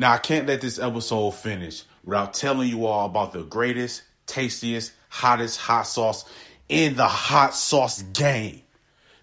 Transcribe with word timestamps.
Now, 0.00 0.12
I 0.12 0.18
can't 0.18 0.46
let 0.46 0.60
this 0.60 0.78
episode 0.78 1.32
finish 1.32 1.82
without 2.04 2.32
telling 2.32 2.68
you 2.68 2.86
all 2.86 3.06
about 3.06 3.32
the 3.32 3.42
greatest, 3.42 4.04
tastiest, 4.26 4.92
hottest 5.08 5.58
hot 5.58 5.88
sauce 5.88 6.24
in 6.68 6.94
the 6.94 7.08
hot 7.08 7.52
sauce 7.52 8.02
game. 8.02 8.62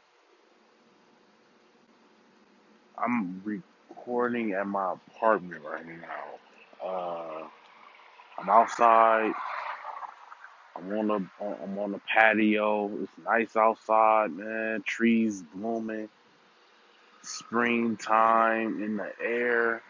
I'm 2.97 3.43
recording 3.45 4.53
at 4.53 4.69
my 4.69 4.95
apartment 5.09 5.63
right 5.65 5.85
now. 5.85 6.89
Uh, 6.89 7.49
I'm 8.39 8.49
outside. 8.49 9.33
I'm 10.77 10.93
on 10.97 11.09
the 11.09 11.45
I'm 11.45 11.77
on 11.77 11.91
the 11.91 12.01
patio. 12.07 12.93
It's 13.03 13.13
nice 13.25 13.57
outside, 13.57 14.31
man. 14.31 14.85
Trees 14.87 15.43
blooming 15.53 16.09
springtime 17.29 18.83
in 18.83 18.99
the 18.99 19.11
air. 19.25 19.83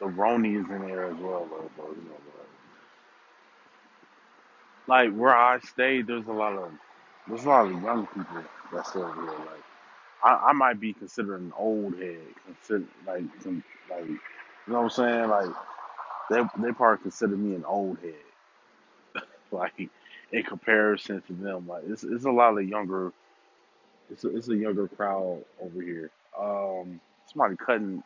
The 0.00 0.06
Roni 0.06 0.60
is 0.62 0.70
in 0.70 0.88
there 0.88 1.06
as 1.06 1.16
well, 1.18 1.46
though, 1.50 1.70
bro. 1.76 1.90
You 1.90 1.96
know, 2.04 2.18
but 2.36 2.46
like 4.88 5.14
where 5.14 5.36
I 5.36 5.60
stay, 5.60 6.02
there's 6.02 6.26
a 6.28 6.32
lot 6.32 6.54
of 6.54 6.70
there's 7.28 7.44
a 7.44 7.48
lot 7.48 7.66
of 7.66 7.82
young 7.82 8.06
people 8.08 8.42
that 8.72 8.86
still 8.86 9.12
here. 9.12 9.24
Like 9.24 9.64
I, 10.24 10.48
I 10.50 10.52
might 10.54 10.80
be 10.80 10.92
considered 10.94 11.40
an 11.40 11.52
old 11.58 11.98
head, 11.98 12.20
consider 12.46 12.84
like 13.06 13.24
like 13.90 14.06
you 14.08 14.18
know 14.68 14.82
what 14.82 14.84
I'm 14.84 14.90
saying? 14.90 15.28
Like 15.30 15.50
they 16.30 16.42
they 16.66 16.72
probably 16.72 17.02
consider 17.02 17.36
me 17.36 17.56
an 17.56 17.64
old 17.66 17.98
head, 18.00 18.44
like 19.52 19.90
in 20.32 20.44
comparison 20.44 21.22
to 21.28 21.34
them. 21.34 21.68
Like 21.68 21.84
it's 21.88 22.04
it's 22.04 22.26
a 22.26 22.30
lot 22.32 22.58
of 22.58 22.68
younger. 22.68 23.12
It's 24.10 24.24
a, 24.24 24.36
it's 24.36 24.48
a 24.48 24.56
younger 24.56 24.88
crowd 24.88 25.44
over 25.62 25.82
here. 25.82 26.10
Um, 26.40 27.00
somebody 27.32 27.56
cutting 27.56 28.02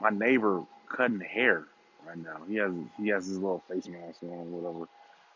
my 0.00 0.10
neighbor 0.10 0.62
cutting 0.88 1.20
hair 1.20 1.64
right 2.06 2.18
now. 2.18 2.38
He 2.48 2.56
has 2.56 2.72
he 2.98 3.08
has 3.08 3.26
his 3.26 3.38
little 3.38 3.62
face 3.68 3.88
mask 3.88 4.22
on, 4.24 4.52
whatever. 4.52 4.86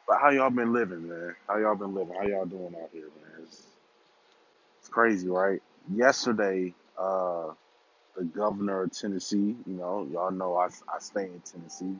But 0.08 0.18
how 0.20 0.30
y'all 0.30 0.50
been 0.50 0.72
living, 0.72 1.08
man? 1.08 1.36
How 1.48 1.58
y'all 1.58 1.76
been 1.76 1.94
living? 1.94 2.14
How 2.14 2.26
y'all 2.26 2.46
doing 2.46 2.74
out 2.82 2.90
here, 2.92 3.04
man? 3.04 3.42
It's, 3.44 3.62
it's 4.80 4.88
crazy, 4.88 5.28
right? 5.28 5.62
Yesterday, 5.94 6.74
uh, 6.98 7.48
the 8.16 8.24
governor 8.24 8.84
of 8.84 8.92
Tennessee, 8.92 9.56
you 9.66 9.74
know, 9.74 10.08
y'all 10.12 10.30
know 10.32 10.56
I, 10.56 10.66
I 10.66 11.00
stay 11.00 11.24
in 11.24 11.40
Tennessee. 11.44 11.96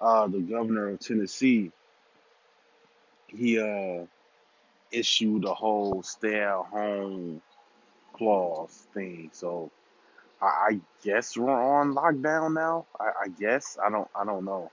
Uh, 0.00 0.28
the 0.28 0.40
governor 0.40 0.90
of 0.90 1.00
Tennessee, 1.00 1.72
he 3.28 3.60
uh 3.60 4.06
issued 4.92 5.44
a 5.44 5.54
whole 5.54 6.02
stay 6.02 6.42
at 6.42 6.56
home 6.66 7.42
clause 8.12 8.86
thing. 8.94 9.30
So 9.32 9.70
I, 10.40 10.46
I 10.46 10.80
guess 11.04 11.36
we're 11.36 11.50
on 11.50 11.94
lockdown 11.94 12.54
now. 12.54 12.86
I, 12.98 13.12
I 13.24 13.28
guess 13.28 13.78
I 13.84 13.90
don't 13.90 14.08
I 14.14 14.24
don't 14.24 14.44
know. 14.44 14.70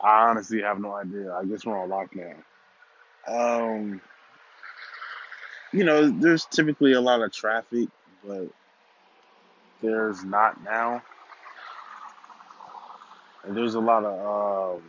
I 0.00 0.28
honestly 0.28 0.62
have 0.62 0.80
no 0.80 0.94
idea. 0.94 1.32
I 1.32 1.44
guess 1.44 1.64
we're 1.64 1.78
on 1.78 1.90
lockdown. 1.90 2.42
Um, 3.28 4.00
you 5.72 5.84
know, 5.84 6.10
there's 6.10 6.46
typically 6.46 6.92
a 6.94 7.00
lot 7.00 7.20
of 7.20 7.32
traffic, 7.32 7.88
but 8.26 8.48
there's 9.82 10.24
not 10.24 10.62
now. 10.64 11.02
And 13.44 13.56
there's 13.56 13.74
a 13.74 13.80
lot 13.80 14.04
of 14.04 14.76
um, 14.76 14.82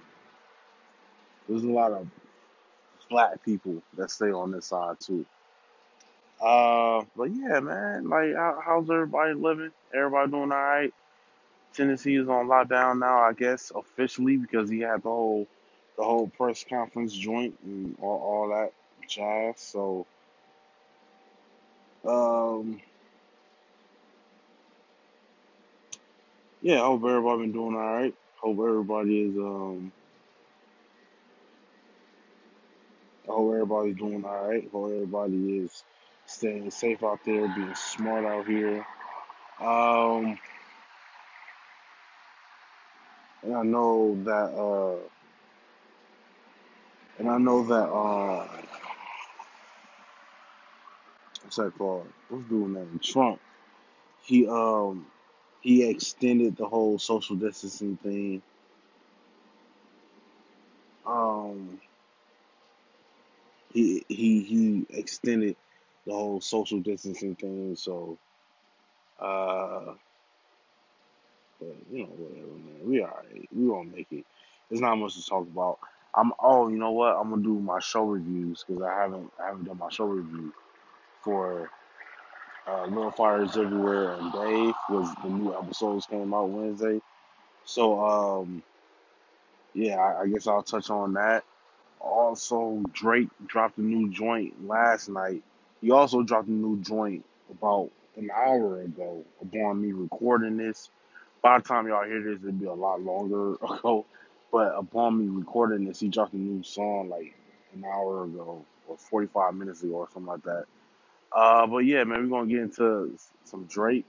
there's 1.48 1.64
a 1.64 1.68
lot 1.68 1.92
of 1.92 2.08
black 3.10 3.44
people 3.44 3.82
that 3.98 4.10
stay 4.12 4.32
on 4.32 4.52
this 4.52 4.68
side 4.68 4.98
too. 5.00 5.26
Uh, 6.42 7.06
but 7.16 7.26
yeah, 7.26 7.60
man, 7.62 8.10
like 8.10 8.36
how, 8.36 8.62
how's 8.66 8.90
everybody 8.90 9.34
living? 9.36 9.72
Everybody 9.94 10.32
doing 10.32 10.52
all 10.52 10.58
right? 10.58 10.94
Tennessee 11.74 12.16
is 12.16 12.30
on 12.30 12.48
lockdown 12.48 13.00
now, 13.00 13.20
I 13.22 13.34
guess 13.34 13.72
officially 13.76 14.38
because 14.38 14.70
he 14.70 14.80
had 14.82 15.04
the 15.04 15.10
whole 15.10 15.48
the 15.98 16.04
whole 16.04 16.28
press 16.28 16.66
conference 16.68 17.14
joint 17.14 17.56
and 17.66 17.96
all, 18.02 18.20
all 18.20 18.50
that 18.50 18.74
jazz. 19.10 19.60
So, 19.60 20.08
um, 22.08 22.82
yeah, 26.62 26.78
I 26.82 26.86
hope 26.86 27.04
everybody 27.06 27.44
been 27.44 27.52
doing 27.54 27.76
all 27.76 27.96
right. 27.96 28.16
Hope 28.38 28.60
everybody 28.60 29.22
is 29.22 29.38
um, 29.38 29.92
I 33.30 33.32
hope 33.34 33.54
everybody's 33.54 33.98
doing 33.98 34.26
all 34.26 34.48
right. 34.50 34.70
Hope 34.72 34.92
everybody 34.92 35.60
is 35.60 35.84
staying 36.32 36.72
safe 36.72 37.04
out 37.04 37.20
there, 37.26 37.48
being 37.56 37.76
smart 37.76 38.26
out 38.26 38.48
here. 38.48 38.86
Um, 39.60 40.40
and 43.44 43.56
I 43.56 43.64
know 43.64 44.18
that 44.26 44.32
uh, 44.32 44.98
and 47.20 47.30
I 47.30 47.38
know 47.38 47.64
that 47.64 47.90
uh, 47.90 48.48
what's 51.44 51.58
that 51.58 51.78
called? 51.78 52.08
What's 52.30 52.46
dude 52.50 52.72
name? 52.72 53.00
Trump. 53.04 53.40
He 54.24 54.48
um 54.48 55.08
he 55.62 55.90
extended 55.90 56.58
the 56.58 56.68
whole 56.68 57.00
social 57.00 57.36
distancing 57.36 57.98
thing. 57.98 58.42
Um, 61.06 61.80
he 63.74 64.06
he 64.08 64.42
he 64.44 64.86
extended 64.90 65.56
the 66.08 66.14
whole 66.14 66.42
social 66.42 66.80
distancing 66.80 67.36
thing. 67.36 67.76
So 67.78 68.18
uh, 69.20 69.94
but 71.60 71.76
you 71.92 72.04
know 72.04 72.10
whatever, 72.18 72.48
man. 72.48 72.90
We 72.90 73.02
alright. 73.02 73.50
We 73.56 73.68
gonna 73.70 73.90
make 73.96 74.08
it. 74.12 74.26
There's 74.70 74.82
not 74.82 74.98
much 74.98 75.16
to 75.16 75.26
talk 75.26 75.44
about. 75.48 75.80
I'm 76.16 76.34
oh 76.42 76.70
you 76.70 76.78
know 76.78 76.92
what? 76.92 77.16
I'm 77.18 77.30
gonna 77.32 77.44
do 77.44 77.60
my 77.60 77.80
show 77.80 78.06
reviews 78.06 78.64
because 78.68 78.84
I 78.84 78.94
haven't 79.02 79.32
I 79.42 79.48
haven't 79.48 79.66
done 79.66 79.80
my 79.80 79.90
show 79.90 80.06
review 80.06 80.54
for 81.24 81.70
uh, 82.68 82.86
Little 82.86 83.12
Fires 83.12 83.58
Everywhere 83.58 84.14
and 84.16 84.32
Dave 84.34 84.76
was 84.90 85.10
the 85.24 85.30
new 85.30 85.54
episodes 85.58 86.06
came 86.08 86.34
out 86.34 86.50
Wednesday. 86.50 87.02
So 87.66 88.04
um 88.06 88.64
yeah, 89.74 89.98
I, 89.98 90.24
I 90.24 90.28
guess 90.28 90.48
I'll 90.48 90.64
touch 90.64 90.90
on 90.90 91.14
that. 91.14 91.44
Also, 92.00 92.84
Drake 92.94 93.30
dropped 93.48 93.78
a 93.80 93.82
new 93.82 94.10
joint 94.12 94.68
last 94.68 95.10
night. 95.10 95.44
He 95.82 95.92
also 95.92 96.24
dropped 96.24 96.48
a 96.48 96.52
new 96.52 96.78
joint 96.82 97.26
about 97.50 97.92
an 98.18 98.30
hour 98.34 98.82
ago 98.82 99.24
upon 99.42 99.82
me 99.82 99.92
recording 99.94 100.58
this. 100.58 100.90
By 101.42 101.58
the 101.60 101.64
time 101.64 101.88
y'all 101.88 102.06
hear 102.06 102.24
this, 102.24 102.40
it'll 102.42 102.52
be 102.54 102.66
a 102.66 102.74
lot 102.74 103.02
longer 103.02 103.54
ago. 103.56 104.06
But 104.52 104.74
upon 104.78 105.18
me 105.20 105.28
recording 105.40 105.86
this, 105.86 106.00
he 106.00 106.10
dropped 106.10 106.34
a 106.34 106.38
new 106.38 106.64
song 106.64 107.10
like 107.10 107.34
an 107.74 107.86
hour 107.86 108.26
ago 108.26 108.66
or 108.88 108.98
45 108.98 109.56
minutes 109.56 109.84
ago 109.84 109.96
or 109.96 110.08
something 110.14 110.28
like 110.28 110.44
that. 110.44 110.66
Uh, 111.32 111.68
but 111.68 111.80
yeah, 111.80 112.04
man, 112.04 112.30
we're 112.30 112.40
gonna 112.40 112.50
get 112.50 112.62
into 112.62 113.18
some 113.46 113.66
Drake 113.66 114.06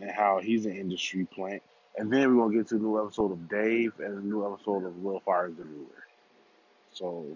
and 0.00 0.10
how 0.10 0.40
he's 0.40 0.66
an 0.66 0.76
industry 0.76 1.24
plant, 1.24 1.62
and 1.96 2.12
then 2.12 2.36
we're 2.36 2.44
gonna 2.44 2.56
get 2.56 2.68
to 2.68 2.76
a 2.76 2.78
new 2.78 3.02
episode 3.02 3.32
of 3.32 3.48
Dave 3.48 3.94
and 3.98 4.18
a 4.18 4.26
new 4.26 4.52
episode 4.52 4.84
of 4.84 4.96
Little 5.04 5.20
Fires 5.20 5.54
Everywhere. 5.58 6.06
So, 6.92 7.26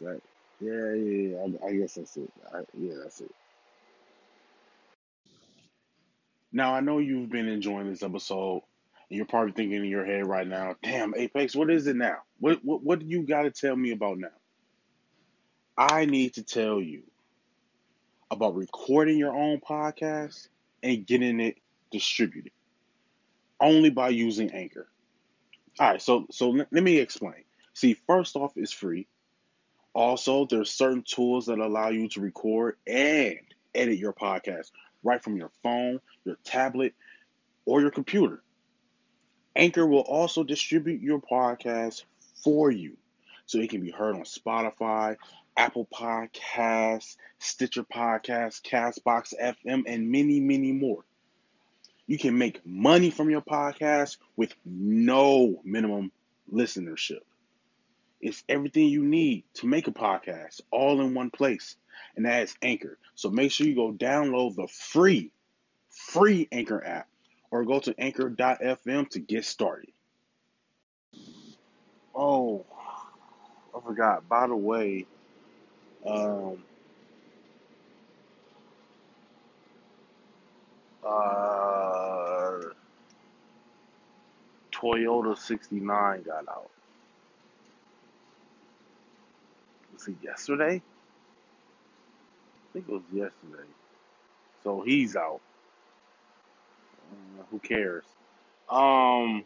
that 0.00 0.20
yeah, 0.60 0.94
yeah, 0.94 1.28
yeah. 1.28 1.46
I, 1.62 1.68
I 1.68 1.72
guess 1.76 1.94
that's 1.94 2.16
it. 2.16 2.30
I, 2.52 2.60
yeah, 2.78 2.94
that's 3.02 3.20
it. 3.20 3.30
Now 6.52 6.74
I 6.74 6.80
know 6.80 6.98
you've 6.98 7.30
been 7.30 7.48
enjoying 7.48 7.90
this 7.90 8.02
episode, 8.02 8.62
you're 9.10 9.26
probably 9.26 9.52
thinking 9.52 9.84
in 9.84 9.84
your 9.84 10.04
head 10.04 10.26
right 10.26 10.46
now, 10.46 10.76
damn, 10.82 11.14
Apex, 11.14 11.54
what 11.54 11.70
is 11.70 11.86
it 11.86 11.96
now? 11.96 12.18
What 12.40 12.60
what 12.64 12.82
what 12.82 12.98
do 13.00 13.06
you 13.06 13.22
gotta 13.26 13.50
tell 13.50 13.76
me 13.76 13.92
about 13.92 14.18
now? 14.18 14.28
I 15.76 16.06
need 16.06 16.34
to 16.34 16.42
tell 16.42 16.80
you 16.80 17.02
about 18.30 18.56
recording 18.56 19.18
your 19.18 19.34
own 19.34 19.60
podcast 19.60 20.48
and 20.82 21.06
getting 21.06 21.40
it 21.40 21.58
distributed 21.90 22.52
only 23.60 23.90
by 23.90 24.08
using 24.08 24.50
Anchor. 24.52 24.88
All 25.78 25.90
right, 25.90 26.02
so 26.02 26.26
so 26.30 26.50
let 26.50 26.72
me 26.72 26.98
explain. 26.98 27.44
See, 27.74 27.94
first 27.94 28.36
off, 28.36 28.52
it's 28.56 28.72
free. 28.72 29.06
Also, 29.98 30.46
there's 30.46 30.70
certain 30.70 31.02
tools 31.02 31.46
that 31.46 31.58
allow 31.58 31.88
you 31.88 32.08
to 32.08 32.20
record 32.20 32.76
and 32.86 33.40
edit 33.74 33.98
your 33.98 34.12
podcast 34.12 34.70
right 35.02 35.20
from 35.20 35.36
your 35.36 35.50
phone, 35.64 35.98
your 36.24 36.36
tablet, 36.44 36.94
or 37.64 37.80
your 37.80 37.90
computer. 37.90 38.40
Anchor 39.56 39.84
will 39.88 40.02
also 40.02 40.44
distribute 40.44 41.02
your 41.02 41.20
podcast 41.20 42.04
for 42.44 42.70
you 42.70 42.96
so 43.46 43.58
it 43.58 43.70
can 43.70 43.80
be 43.80 43.90
heard 43.90 44.14
on 44.14 44.22
Spotify, 44.22 45.16
Apple 45.56 45.88
Podcasts, 45.92 47.16
Stitcher 47.40 47.82
Podcasts, 47.82 48.62
Castbox 48.62 49.34
FM, 49.36 49.82
and 49.88 50.12
many, 50.12 50.38
many 50.38 50.70
more. 50.70 51.02
You 52.06 52.18
can 52.18 52.38
make 52.38 52.64
money 52.64 53.10
from 53.10 53.30
your 53.30 53.42
podcast 53.42 54.18
with 54.36 54.54
no 54.64 55.60
minimum 55.64 56.12
listenership. 56.54 57.22
It's 58.20 58.42
everything 58.48 58.86
you 58.88 59.04
need 59.04 59.44
to 59.54 59.66
make 59.66 59.86
a 59.86 59.92
podcast 59.92 60.60
all 60.70 61.00
in 61.00 61.14
one 61.14 61.30
place, 61.30 61.76
and 62.16 62.26
that 62.26 62.42
is 62.42 62.56
Anchor. 62.62 62.98
So 63.14 63.30
make 63.30 63.52
sure 63.52 63.66
you 63.66 63.74
go 63.74 63.92
download 63.92 64.56
the 64.56 64.66
free, 64.68 65.30
free 65.90 66.48
Anchor 66.50 66.84
app 66.84 67.08
or 67.50 67.64
go 67.64 67.80
to 67.80 67.94
anchor.fm 67.98 69.08
to 69.10 69.18
get 69.20 69.44
started. 69.44 69.90
Oh, 72.14 72.64
I 73.74 73.80
forgot. 73.80 74.28
By 74.28 74.48
the 74.48 74.56
way, 74.56 75.06
um, 76.04 76.64
uh, 81.04 82.58
Toyota 84.72 85.36
69 85.36 86.22
got 86.22 86.48
out. 86.48 86.70
Was 89.90 89.96
it 90.08 90.16
yesterday? 90.22 90.82
I 90.82 92.72
think 92.72 92.86
it 92.88 92.92
was 92.92 93.02
yesterday. 93.12 93.68
So 94.64 94.82
he's 94.82 95.16
out. 95.16 95.40
Uh, 97.10 97.42
who 97.50 97.58
cares? 97.58 98.04
Um, 98.68 99.44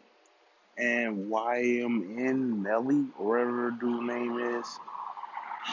and 0.78 1.30
YMN 1.30 2.62
Melly, 2.62 3.06
or 3.18 3.38
whatever 3.38 3.70
dude 3.70 4.04
name 4.04 4.38
is, 4.58 4.66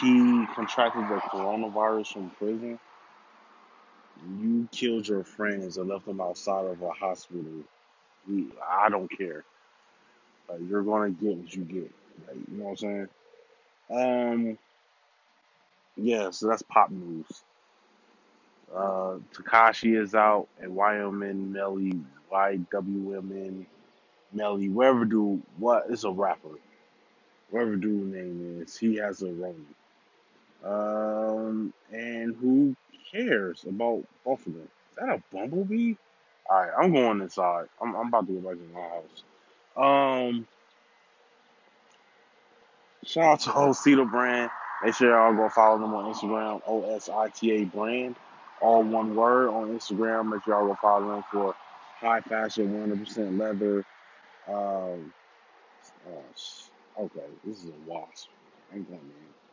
he 0.01 0.45
contracted 0.53 1.03
the 1.03 1.19
coronavirus 1.31 2.13
from 2.13 2.29
prison. 2.31 2.79
You 4.39 4.67
killed 4.71 5.07
your 5.07 5.23
friends 5.23 5.77
and 5.77 5.87
left 5.89 6.05
them 6.05 6.21
outside 6.21 6.65
of 6.65 6.81
a 6.81 6.91
hospital. 6.91 7.63
I 8.69 8.89
don't 8.89 9.09
care. 9.17 9.45
You're 10.67 10.83
gonna 10.83 11.11
get 11.11 11.37
what 11.37 11.55
you 11.55 11.63
get. 11.63 11.91
Like, 12.27 12.37
you 12.51 12.57
know 12.57 12.65
what 12.65 12.69
I'm 12.71 12.77
saying? 12.77 13.07
Um, 13.89 14.57
yeah. 16.01 16.31
So 16.31 16.47
that's 16.49 16.63
pop 16.63 16.91
news. 16.91 17.27
Uh, 18.75 19.17
Tekashi 19.35 20.01
is 20.01 20.15
out, 20.15 20.47
and 20.61 20.73
YMN 20.75 21.51
Melly, 21.51 21.93
YWMN 22.31 23.65
Melly, 24.33 24.69
whatever 24.69 25.05
dude, 25.05 25.43
what 25.57 25.85
is 25.89 26.03
a 26.05 26.11
rapper, 26.11 26.49
whatever 27.51 27.75
dude 27.77 28.13
name 28.13 28.61
is, 28.63 28.77
he 28.77 28.95
has 28.97 29.21
a 29.23 29.27
Roni. 29.27 29.65
Um, 30.65 31.73
and 31.91 32.35
who 32.37 32.75
cares 33.11 33.65
about 33.67 34.03
both 34.25 34.45
of 34.47 34.53
them? 34.53 34.69
Is 34.91 34.97
that 34.97 35.09
a 35.09 35.23
bumblebee? 35.33 35.95
All 36.49 36.61
right, 36.61 36.71
I'm 36.79 36.93
going 36.93 37.21
inside. 37.21 37.67
I'm, 37.81 37.95
I'm 37.95 38.07
about 38.09 38.27
to 38.27 38.33
go 38.33 38.49
back 38.49 38.59
to 38.59 38.73
my 38.73 38.81
house. 38.81 39.23
Um, 40.29 40.47
shout 43.05 43.25
out 43.33 43.39
to 43.41 43.49
Osita 43.51 44.09
Brand. 44.09 44.51
Make 44.83 44.95
sure 44.95 45.09
y'all 45.09 45.35
go 45.35 45.49
follow 45.49 45.77
them 45.79 45.93
on 45.93 46.13
Instagram, 46.13 46.61
O 46.65 46.95
S 46.95 47.09
I 47.09 47.29
T 47.29 47.51
A 47.51 47.65
Brand, 47.65 48.15
all 48.61 48.81
one 48.83 49.13
word 49.15 49.49
on 49.49 49.77
Instagram. 49.77 50.31
Make 50.31 50.43
sure 50.43 50.53
y'all 50.55 50.67
go 50.67 50.77
follow 50.81 51.15
them 51.15 51.23
for 51.31 51.55
high 51.99 52.21
fashion, 52.21 52.69
100% 52.71 53.37
leather. 53.37 53.85
Um, 54.47 55.13
sh- 56.35 56.69
okay, 56.97 57.25
this 57.45 57.57
is 57.63 57.69
a 57.69 57.89
wasp. 57.89 58.29
I'm 58.73 58.83
going 58.85 58.99
in. 58.99 59.45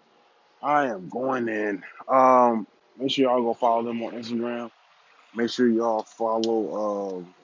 I 0.62 0.86
am 0.86 1.08
going 1.08 1.48
in. 1.48 1.82
Um, 2.08 2.66
make 2.98 3.10
sure 3.10 3.24
y'all 3.24 3.42
go 3.42 3.54
follow 3.54 3.82
them 3.82 4.02
on 4.02 4.12
Instagram. 4.12 4.70
Make 5.34 5.50
sure 5.50 5.68
y'all 5.68 6.02
follow 6.02 7.16
um. 7.16 7.34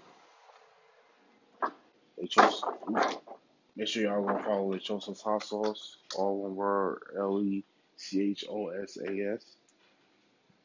Make 3.77 3.89
sure 3.89 4.03
y'all 4.05 4.23
go 4.25 4.39
follow 4.45 4.73
Lechosa's 4.73 5.21
Hot 5.23 5.43
Sauce. 5.43 5.97
All 6.17 6.43
one 6.43 6.55
word 6.55 7.01
L 7.19 7.43
E 7.43 7.65
C 7.97 8.31
H 8.31 8.45
O 8.49 8.69
S 8.69 8.97
A 8.97 9.35
S. 9.35 9.45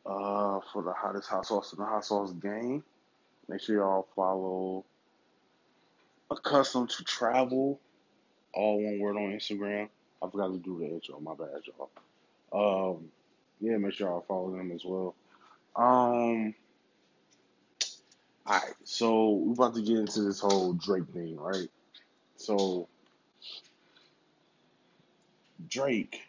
Uh, 0.06 0.62
for 0.72 0.84
the 0.84 0.94
hottest 0.94 1.28
hot 1.28 1.46
sauce 1.46 1.74
in 1.74 1.80
the 1.80 1.86
hot 1.86 2.06
sauce 2.06 2.32
game. 2.32 2.84
Make 3.50 3.62
sure 3.62 3.78
y'all 3.78 4.08
follow 4.16 4.86
Accustomed 6.32 6.90
to 6.92 7.04
Travel. 7.04 7.80
All 8.54 8.82
one 8.82 9.00
word 9.00 9.18
on 9.18 9.34
Instagram. 9.34 9.90
I 10.22 10.30
forgot 10.30 10.48
to 10.48 10.58
do 10.58 10.80
the 10.80 10.86
intro. 10.86 11.20
My 11.20 11.34
bad, 11.36 11.62
y'all. 11.66 11.90
Um, 12.96 13.10
yeah, 13.60 13.78
make 13.78 13.94
sure 13.94 14.08
y'all 14.08 14.26
follow 14.28 14.56
them 14.56 14.72
as 14.72 14.84
well. 14.86 15.16
Um, 15.76 16.56
alright, 18.48 18.74
so 18.84 19.32
we're 19.32 19.54
about 19.54 19.76
to 19.76 19.82
get 19.82 19.98
into 19.98 20.22
this 20.22 20.40
whole 20.40 20.74
Drake 20.74 21.08
thing, 21.14 21.38
right? 21.38 21.70
So 22.38 22.88
Drake, 25.68 26.22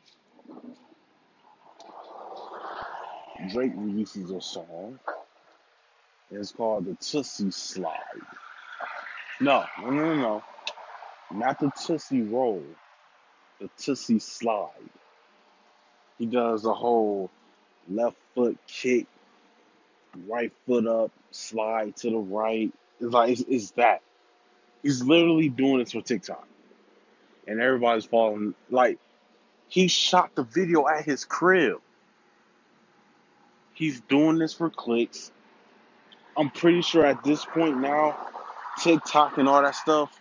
Drake 3.47 3.73
releases 3.77 4.31
a 4.31 4.41
song. 4.41 4.99
It's 6.31 6.53
called 6.53 6.87
the 6.87 6.93
Toosie 6.93 7.53
Slide. 7.53 7.95
No, 9.41 9.65
no, 9.81 9.91
no, 9.91 10.15
no, 10.15 10.15
no. 10.15 10.45
not 11.33 11.61
the 11.61 11.71
Tootsie 11.71 12.23
Roll. 12.23 12.65
The 13.61 13.71
Toosie 13.79 14.21
Slide. 14.21 14.71
He 16.19 16.27
does 16.27 16.63
the 16.63 16.75
whole 16.75 17.31
left 17.89 18.17
foot 18.35 18.59
kick, 18.67 19.07
right 20.27 20.53
foot 20.67 20.87
up, 20.87 21.13
slide 21.31 21.97
to 21.97 22.11
the 22.11 22.17
right. 22.17 22.73
It's 23.01 23.13
like 23.13 23.31
it's, 23.31 23.45
it's 23.49 23.71
that. 23.73 24.03
He's 24.83 25.03
literally 25.03 25.49
doing 25.49 25.79
this 25.79 25.93
for 25.93 26.03
TikTok, 26.03 26.47
and 27.47 27.61
everybody's 27.61 28.05
falling. 28.05 28.55
Like 28.69 28.99
he 29.69 29.89
shot 29.89 30.35
the 30.35 30.43
video 30.43 30.89
at 30.89 31.05
his 31.05 31.25
crib. 31.25 31.81
He's 33.79 34.01
doing 34.01 34.39
this 34.39 34.55
for 34.55 34.71
clicks. 34.71 35.31
I'm 36.37 36.51
pretty 36.51 36.83
sure 36.83 37.07
at 37.07 37.23
this 37.23 37.45
point 37.45 37.79
now, 37.79 38.19
TikTok 38.83 39.39
and 39.39 39.49
all 39.49 39.63
that 39.63 39.77
stuff, 39.77 40.21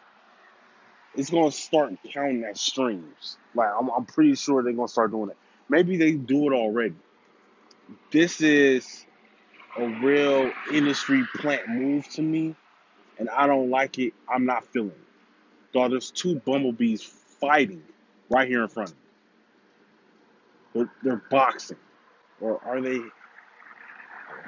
it's 1.15 1.31
gonna 1.31 1.49
start 1.49 1.93
counting 2.07 2.43
as 2.43 2.61
streams. 2.61 3.37
Like 3.55 3.69
I'm, 3.75 3.89
I'm 3.89 4.05
pretty 4.05 4.35
sure 4.35 4.61
they're 4.61 4.73
gonna 4.73 4.87
start 4.87 5.09
doing 5.09 5.31
it. 5.31 5.37
Maybe 5.69 5.97
they 5.97 6.11
do 6.11 6.51
it 6.51 6.53
already. 6.55 6.93
This 8.11 8.41
is 8.41 9.07
a 9.75 9.87
real 9.87 10.51
industry 10.71 11.25
plant 11.37 11.67
move 11.67 12.07
to 12.09 12.21
me, 12.21 12.55
and 13.17 13.27
I 13.27 13.47
don't 13.47 13.71
like 13.71 13.97
it. 13.97 14.13
I'm 14.29 14.45
not 14.45 14.65
feeling 14.65 14.89
it. 14.89 15.73
Dog, 15.73 15.89
there's 15.89 16.11
two 16.11 16.35
bumblebees 16.41 17.01
fighting 17.01 17.81
right 18.29 18.47
here 18.47 18.61
in 18.61 18.67
front 18.67 18.91
of 18.91 18.95
me. 18.95 19.01
They're, 20.75 20.91
they're 21.01 21.23
boxing, 21.31 21.77
or 22.39 22.61
are 22.63 22.81
they? 22.81 23.01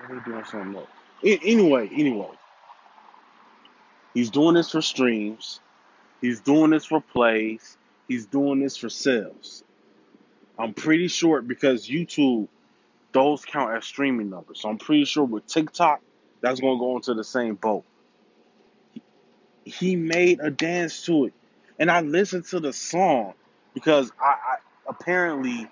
They 0.08 0.32
doing 0.32 0.46
something 0.46 0.76
else? 0.76 0.88
Anyway, 1.24 1.90
anyway, 1.92 2.30
he's 4.14 4.30
doing 4.30 4.56
this 4.56 4.72
for 4.72 4.82
streams. 4.82 5.60
He's 6.22 6.40
doing 6.42 6.72
this 6.72 6.86
for 6.86 7.02
plays. 7.02 7.78
He's 8.08 8.26
doing 8.26 8.60
this 8.60 8.78
for 8.78 8.90
sales. 8.90 9.64
I'm 10.58 10.74
pretty 10.74 11.08
sure 11.08 11.42
because 11.42 11.88
YouTube, 11.88 12.48
those 13.12 13.46
count 13.46 13.74
as 13.76 13.86
streaming 13.86 14.30
numbers. 14.30 14.62
So 14.62 14.70
I'm 14.70 14.78
pretty 14.78 15.06
sure 15.06 15.24
with 15.24 15.48
TikTok, 15.48 16.02
that's 16.42 16.60
going 16.60 16.78
to 16.78 16.80
go 16.80 16.96
into 16.98 17.14
the 17.14 17.24
same 17.24 17.56
boat. 17.56 17.86
He 19.64 19.96
made 19.96 20.40
a 20.40 20.50
dance 20.50 21.06
to 21.06 21.26
it. 21.26 21.34
And 21.78 21.90
I 21.90 22.02
listened 22.02 22.46
to 22.48 22.60
the 22.60 22.74
song 22.74 23.34
because 23.74 24.12
I, 24.20 24.26
I 24.26 24.56
apparently 24.88 25.68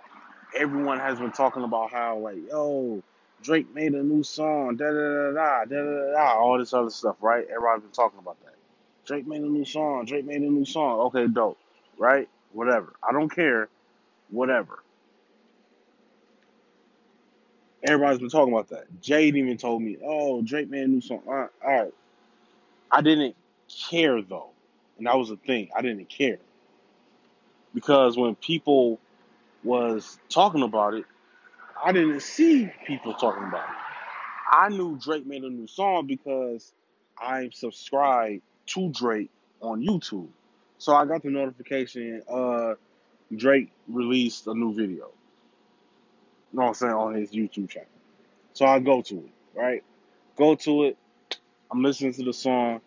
everyone 0.56 1.00
has 1.00 1.20
been 1.20 1.32
talking 1.32 1.64
about 1.64 1.92
how, 1.92 2.18
like, 2.20 2.38
yo, 2.50 3.04
Drake 3.44 3.74
made 3.74 3.94
a 3.94 4.04
new 4.04 4.24
song, 4.24 4.78
da 4.78 4.86
da 4.86 4.94
da 4.94 5.32
da 5.32 5.66
da 5.66 5.82
da 5.84 6.12
da, 6.14 6.40
all 6.40 6.58
this 6.58 6.74
other 6.74 6.90
stuff, 6.90 7.18
right? 7.22 7.46
Everybody's 7.50 7.84
been 7.84 7.92
talking 7.92 8.20
about 8.20 8.38
that. 8.44 8.56
Drake 9.06 9.28
made 9.28 9.42
a 9.42 9.48
new 9.48 9.66
song. 9.66 10.06
Drake 10.06 10.26
made 10.26 10.42
a 10.42 10.50
new 10.50 10.66
song. 10.66 11.00
Okay, 11.08 11.28
dope. 11.28 11.58
Right? 11.98 12.30
Whatever. 12.54 12.94
I 13.08 13.14
don't 13.14 13.30
care. 13.30 13.70
Whatever. 14.30 14.84
Everybody's 17.84 18.20
been 18.20 18.30
talking 18.30 18.54
about 18.54 18.70
that. 18.70 18.86
Jade 19.02 19.36
even 19.36 19.58
told 19.58 19.82
me, 19.82 19.98
"Oh, 20.04 20.42
Drake 20.42 20.70
made 20.70 20.84
a 20.84 20.88
new 20.88 21.02
song." 21.02 21.22
All 21.28 21.34
right, 21.34 21.50
all 21.66 21.84
right. 21.84 21.94
I 22.92 23.02
didn't 23.02 23.36
care 23.90 24.22
though, 24.22 24.50
and 24.98 25.08
that 25.08 25.18
was 25.18 25.30
the 25.30 25.38
thing. 25.38 25.70
I 25.76 25.82
didn't 25.82 26.10
care 26.10 26.40
because 27.74 28.18
when 28.18 28.36
people 28.36 29.00
was 29.64 30.20
talking 30.30 30.64
about 30.64 30.96
it, 30.96 31.06
I 31.84 31.92
didn't 31.92 32.22
see 32.22 32.72
people 32.86 33.14
talking 33.14 33.44
about 33.44 33.70
it. 33.70 33.76
I 34.52 34.70
knew 34.70 34.98
Drake 35.00 35.26
made 35.26 35.44
a 35.44 35.50
new 35.50 35.68
song 35.68 36.08
because 36.08 36.74
I'm 37.22 37.52
subscribed 37.52 38.42
to 38.68 38.90
Drake 38.90 39.30
on 39.62 39.86
YouTube. 39.86 40.30
So 40.78 40.96
I 40.96 41.06
got 41.06 41.24
the 41.24 41.30
notification 41.30 42.24
uh 42.30 42.76
Drake 43.36 43.72
released 43.88 44.48
a 44.48 44.54
new 44.54 44.74
video. 44.74 45.12
You 46.52 46.60
know 46.60 46.64
what 46.64 46.68
I'm 46.70 46.74
saying 46.76 46.94
on 46.94 47.16
his 47.16 47.32
YouTube 47.32 47.70
channel. 47.70 47.90
So 48.54 48.66
I 48.66 48.80
go 48.80 49.02
to 49.04 49.16
it, 49.18 49.32
right? 49.56 49.84
Go 50.38 50.56
to 50.56 50.86
it. 50.86 50.98
I'm 51.72 51.84
listening 51.84 52.14
to 52.14 52.24
the 52.24 52.34
song, 52.34 52.82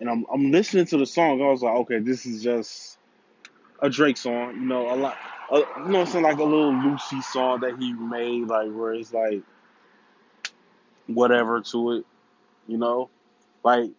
and 0.00 0.08
I'm 0.10 0.26
I'm 0.32 0.50
listening 0.52 0.86
to 0.86 0.98
the 0.98 1.06
song. 1.06 1.42
I 1.42 1.46
was 1.48 1.62
like, 1.62 1.76
okay, 1.76 1.98
this 2.00 2.26
is 2.26 2.42
just 2.42 2.98
a 3.80 3.90
Drake 3.90 4.16
song. 4.16 4.54
You 4.56 4.66
know, 4.66 4.94
a 4.94 4.96
lot. 4.96 5.16
Uh, 5.52 5.58
you 5.58 5.64
know, 5.86 6.00
what 6.00 6.00
I'm 6.00 6.06
saying 6.06 6.24
like 6.24 6.38
a 6.38 6.44
little 6.44 6.74
Lucy 6.74 7.20
song 7.22 7.60
that 7.60 7.76
he 7.78 7.92
made, 7.92 8.48
like 8.48 8.70
where 8.72 8.94
it's 8.94 9.12
like 9.12 9.42
whatever 11.06 11.60
to 11.60 11.92
it. 11.92 12.06
You 12.68 12.78
know, 12.78 13.10
like 13.64 13.90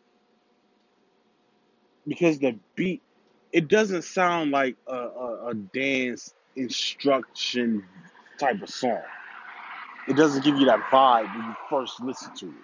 because 2.08 2.40
the 2.40 2.58
beat, 2.76 3.02
it 3.52 3.68
doesn't 3.68 4.04
sound 4.04 4.52
like 4.52 4.76
a, 4.88 4.96
a, 4.96 5.48
a 5.50 5.54
dance 5.56 6.34
instruction 6.56 7.86
type 8.40 8.62
of 8.62 8.70
song. 8.70 9.02
It 10.08 10.16
doesn't 10.16 10.44
give 10.44 10.58
you 10.58 10.66
that 10.68 10.82
vibe 10.92 11.34
when 11.36 11.46
you 11.48 11.56
first 11.70 12.02
listen 12.02 12.36
to 12.38 12.48
it. 12.48 12.64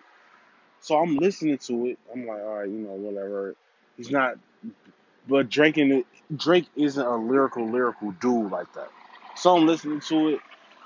So 0.80 0.98
I'm 0.98 1.18
listening 1.18 1.58
to 1.60 1.88
it. 1.88 2.00
I'm 2.14 2.26
like, 2.28 2.42
all 2.42 2.60
right, 2.60 2.70
you 2.70 2.78
know, 2.80 2.92
whatever. 2.94 3.56
He's 3.98 4.12
not, 4.12 4.36
but 5.28 5.50
Drake 5.50 5.78
it, 5.78 6.06
Drake 6.36 6.68
isn't 6.76 7.06
a 7.06 7.16
lyrical, 7.16 7.68
lyrical 7.68 8.12
dude 8.22 8.52
like 8.52 8.72
that. 8.74 8.90
So 9.36 9.58
I'm 9.58 9.66
listening 9.66 10.02
to 10.02 10.30
it. 10.30 10.40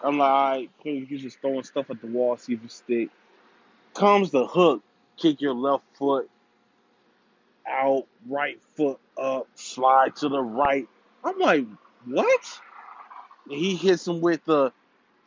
I'm 0.04 0.18
like, 0.18 0.30
all 0.30 0.51
right, 0.51 0.70
you 0.86 1.18
just 1.18 1.39
throwing 1.39 1.63
stuff 1.63 1.89
at 1.89 2.01
the 2.01 2.08
wall, 2.08 2.38
see 2.38 2.54
if 2.54 2.63
it 2.63 2.72
stick. 2.72 3.10
Comes 3.94 4.32
the 4.32 4.46
hook, 4.46 4.84
kick 5.18 5.42
your 5.42 5.54
left 5.54 5.84
foot 5.94 6.30
out, 7.68 8.06
right 8.27 8.62
foot 8.75 9.00
up, 9.18 9.48
slide 9.56 10.15
to 10.18 10.30
the 10.30 10.42
right. 10.42 10.88
I'm 11.24 11.39
like, 11.39 11.65
what? 12.06 12.60
And 13.50 13.58
he 13.58 13.75
hits 13.75 14.08
him 14.08 14.22
with 14.22 14.44
the, 14.46 14.72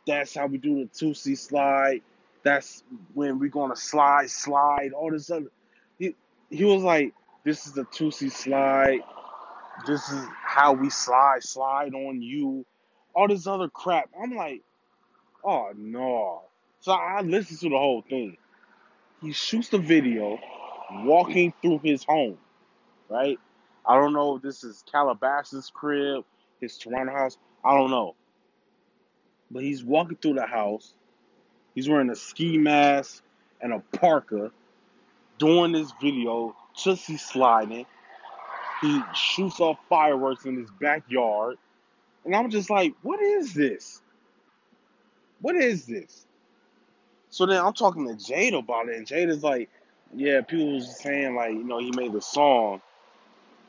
that's 0.07 0.35
how 0.35 0.47
we 0.47 0.57
do 0.57 0.75
the 0.75 1.05
Toosie 1.05 1.37
slide. 1.37 2.01
That's 2.43 2.83
when 3.13 3.39
we're 3.39 3.49
gonna 3.49 3.75
slide, 3.75 4.29
slide, 4.29 4.93
all 4.93 5.11
this 5.11 5.29
other. 5.29 5.51
He, 5.97 6.15
he 6.49 6.63
was 6.63 6.83
like, 6.83 7.13
this 7.49 7.65
is 7.65 7.73
the 7.73 7.85
Toosie 7.85 8.31
slide. 8.31 8.99
This 9.87 10.07
is 10.11 10.23
how 10.45 10.73
we 10.73 10.91
slide, 10.91 11.41
slide 11.41 11.95
on 11.95 12.21
you. 12.21 12.63
All 13.15 13.27
this 13.27 13.47
other 13.47 13.67
crap. 13.69 14.07
I'm 14.21 14.35
like, 14.35 14.61
oh 15.43 15.71
no. 15.75 16.43
So 16.81 16.91
I 16.91 17.21
listened 17.21 17.59
to 17.61 17.69
the 17.69 17.77
whole 17.77 18.03
thing. 18.07 18.37
He 19.19 19.31
shoots 19.31 19.69
the 19.69 19.79
video 19.79 20.37
walking 20.91 21.51
through 21.59 21.79
his 21.83 22.03
home, 22.03 22.37
right? 23.09 23.39
I 23.83 23.95
don't 23.95 24.13
know 24.13 24.35
if 24.35 24.43
this 24.43 24.63
is 24.63 24.83
Calabasas' 24.91 25.71
crib, 25.73 26.25
his 26.61 26.77
Toronto 26.77 27.11
house. 27.11 27.39
I 27.65 27.75
don't 27.75 27.89
know. 27.89 28.13
But 29.49 29.63
he's 29.63 29.83
walking 29.83 30.17
through 30.21 30.35
the 30.35 30.45
house. 30.45 30.93
He's 31.73 31.89
wearing 31.89 32.11
a 32.11 32.15
ski 32.15 32.59
mask 32.59 33.23
and 33.59 33.73
a 33.73 33.79
parka, 33.97 34.51
doing 35.39 35.71
this 35.71 35.91
video, 35.99 36.55
he's 36.83 37.21
sliding. 37.21 37.85
He 38.81 39.01
shoots 39.13 39.59
off 39.59 39.77
fireworks 39.89 40.45
in 40.45 40.57
his 40.57 40.69
backyard. 40.79 41.57
And 42.25 42.35
I'm 42.35 42.49
just 42.49 42.69
like, 42.69 42.93
what 43.01 43.21
is 43.21 43.53
this? 43.53 44.01
What 45.41 45.55
is 45.55 45.85
this? 45.85 46.25
So 47.29 47.45
then 47.45 47.63
I'm 47.63 47.73
talking 47.73 48.07
to 48.07 48.15
Jade 48.15 48.53
about 48.53 48.89
it, 48.89 48.97
and 48.97 49.05
Jade 49.05 49.29
is 49.29 49.43
like, 49.43 49.69
yeah, 50.15 50.41
people 50.41 50.73
was 50.73 50.99
saying 50.99 51.35
like, 51.35 51.51
you 51.51 51.63
know, 51.63 51.79
he 51.79 51.91
made 51.91 52.13
the 52.13 52.21
song 52.21 52.81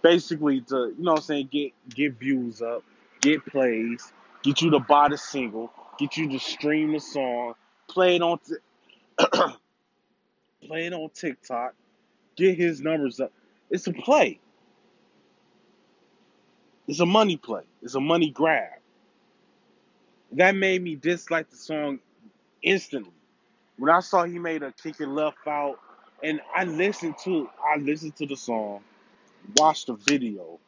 basically 0.02 0.62
to, 0.62 0.95
you 0.97 1.05
know 1.05 1.12
what 1.12 1.21
I'm 1.21 1.25
saying, 1.25 1.49
get 1.52 1.73
get 1.90 2.19
views 2.19 2.62
up, 2.62 2.83
get 3.21 3.45
plays, 3.45 4.12
get 4.43 4.62
you 4.62 4.71
to 4.71 4.81
buy 4.81 5.09
the 5.09 5.19
single, 5.19 5.71
get 5.99 6.17
you 6.17 6.29
to 6.31 6.38
stream 6.38 6.93
the 6.93 7.00
song, 7.00 7.55
play 7.88 8.17
it 8.17 8.23
on 8.23 8.38
t- 8.38 9.19
play 10.67 10.87
it 10.87 10.95
on 10.95 11.11
TikTok, 11.11 11.75
get 12.37 12.56
his 12.56 12.80
numbers 12.80 13.20
up. 13.20 13.32
It's 13.70 13.87
a 13.87 13.92
play. 13.92 14.40
It's 16.88 17.00
a 17.00 17.06
money 17.06 17.37
play. 17.37 17.62
It's 17.82 17.94
a 17.94 18.00
money 18.00 18.30
grab. 18.30 18.70
That 20.32 20.54
made 20.54 20.82
me 20.82 20.96
dislike 20.96 21.50
the 21.50 21.56
song 21.56 22.00
instantly. 22.62 23.12
When 23.78 23.90
I 23.90 24.00
saw 24.00 24.25
he 24.25 24.38
made 24.38 24.62
a 24.62 24.72
kick 24.72 25.00
and 25.00 25.14
left 25.14 25.46
out, 25.46 25.78
and 26.22 26.40
I 26.54 26.64
listened 26.64 27.16
to 27.25 27.49
I 27.64 27.78
listened 27.78 28.16
to 28.16 28.26
the 28.26 28.37
song, 28.37 28.80
watched 29.56 29.87
the 29.87 29.94
video 29.94 30.58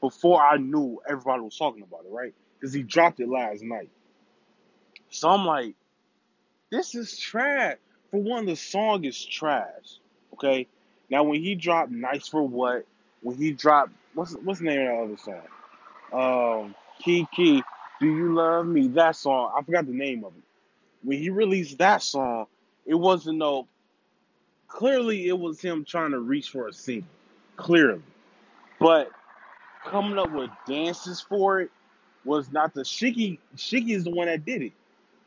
before 0.00 0.40
I 0.42 0.56
knew 0.58 1.00
everybody 1.08 1.42
was 1.42 1.56
talking 1.56 1.82
about 1.82 2.04
it, 2.04 2.12
right? 2.12 2.34
Because 2.58 2.72
he 2.72 2.82
dropped 2.82 3.20
it 3.20 3.28
last 3.28 3.62
night. 3.62 3.90
So 5.10 5.28
I'm 5.28 5.44
like, 5.44 5.74
this 6.70 6.94
is 6.94 7.18
trash. 7.18 7.76
For 8.10 8.20
one, 8.20 8.46
the 8.46 8.56
song 8.56 9.04
is 9.04 9.24
trash. 9.24 9.98
Okay. 10.34 10.68
Now 11.10 11.24
when 11.24 11.42
he 11.42 11.54
dropped 11.54 11.90
"Nice 11.90 12.28
for 12.28 12.42
What," 12.42 12.86
when 13.22 13.36
he 13.36 13.52
dropped 13.52 13.92
what's 14.14 14.34
what's 14.34 14.60
the 14.60 14.66
name 14.66 14.80
of 14.80 14.86
that 14.86 15.30
other 15.34 15.42
song? 16.12 16.64
Um, 16.64 16.74
Kiki, 17.02 17.62
Do 18.00 18.06
You 18.06 18.34
Love 18.34 18.66
Me? 18.66 18.88
That 18.88 19.16
song, 19.16 19.52
I 19.56 19.62
forgot 19.62 19.86
the 19.86 19.92
name 19.92 20.24
of 20.24 20.32
it. 20.36 20.42
When 21.02 21.18
he 21.18 21.30
released 21.30 21.78
that 21.78 22.02
song, 22.02 22.46
it 22.84 22.94
wasn't 22.94 23.38
no. 23.38 23.66
Clearly, 24.68 25.28
it 25.28 25.38
was 25.38 25.60
him 25.60 25.84
trying 25.84 26.10
to 26.10 26.18
reach 26.18 26.50
for 26.50 26.68
a 26.68 26.72
single. 26.72 27.08
Clearly, 27.56 28.02
but 28.78 29.10
coming 29.84 30.18
up 30.18 30.32
with 30.32 30.50
dances 30.66 31.20
for 31.20 31.60
it 31.60 31.70
was 32.24 32.50
not 32.52 32.74
the 32.74 32.82
Shiggy. 32.82 33.38
Shiggy 33.56 33.90
is 33.90 34.04
the 34.04 34.10
one 34.10 34.26
that 34.26 34.44
did 34.44 34.62
it. 34.62 34.72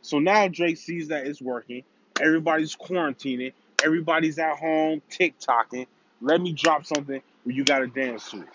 So 0.01 0.19
now 0.19 0.47
Drake 0.47 0.77
sees 0.77 1.07
that 1.07 1.25
it's 1.25 1.41
working. 1.41 1.83
Everybody's 2.21 2.75
quarantining. 2.75 3.53
Everybody's 3.83 4.39
at 4.39 4.57
home 4.57 5.01
TikToking. 5.09 5.87
Let 6.21 6.41
me 6.41 6.53
drop 6.53 6.85
something 6.85 7.21
where 7.43 7.55
you 7.55 7.63
gotta 7.63 7.87
dance 7.87 8.29
to 8.31 8.41
it. 8.41 8.47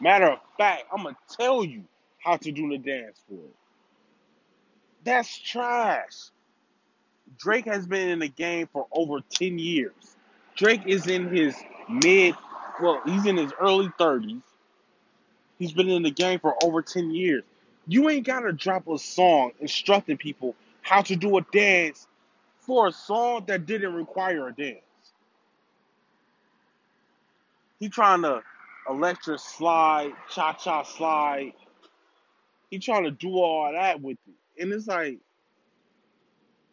Matter 0.00 0.26
of 0.26 0.38
fact, 0.56 0.84
I'm 0.92 1.02
gonna 1.02 1.16
tell 1.28 1.64
you 1.64 1.84
how 2.18 2.36
to 2.36 2.52
do 2.52 2.68
the 2.68 2.78
dance 2.78 3.20
for 3.28 3.34
it. 3.34 3.54
That's 5.04 5.38
trash. 5.38 6.30
Drake 7.38 7.66
has 7.66 7.86
been 7.86 8.08
in 8.08 8.18
the 8.18 8.28
game 8.28 8.68
for 8.72 8.86
over 8.92 9.20
10 9.20 9.58
years. 9.58 10.16
Drake 10.56 10.82
is 10.86 11.06
in 11.06 11.28
his 11.28 11.54
mid, 11.88 12.34
well, 12.80 13.00
he's 13.04 13.26
in 13.26 13.36
his 13.36 13.52
early 13.60 13.88
30s. 13.98 14.42
He's 15.58 15.72
been 15.72 15.88
in 15.88 16.02
the 16.02 16.10
game 16.10 16.38
for 16.40 16.54
over 16.62 16.82
10 16.82 17.10
years. 17.10 17.44
You 17.86 18.08
ain't 18.10 18.26
gotta 18.26 18.52
drop 18.52 18.88
a 18.88 18.98
song 18.98 19.52
instructing 19.60 20.16
people 20.16 20.54
how 20.82 21.02
to 21.02 21.16
do 21.16 21.36
a 21.36 21.42
dance 21.52 22.06
for 22.68 22.88
a 22.88 22.92
song 22.92 23.46
that 23.48 23.66
didn't 23.66 23.94
require 23.94 24.48
a 24.48 24.54
dance. 24.54 24.80
He 27.80 27.88
trying 27.90 28.22
to 28.22 28.42
electric 28.90 29.40
slide, 29.40 30.12
cha 30.30 30.54
cha 30.54 30.84
slide. 30.84 31.54
He 32.70 32.78
trying 32.80 33.04
to 33.04 33.12
do 33.12 33.30
all 33.38 33.72
that 33.72 34.00
with 34.02 34.18
it. 34.28 34.62
And 34.62 34.72
it's 34.72 34.88
like 34.88 35.18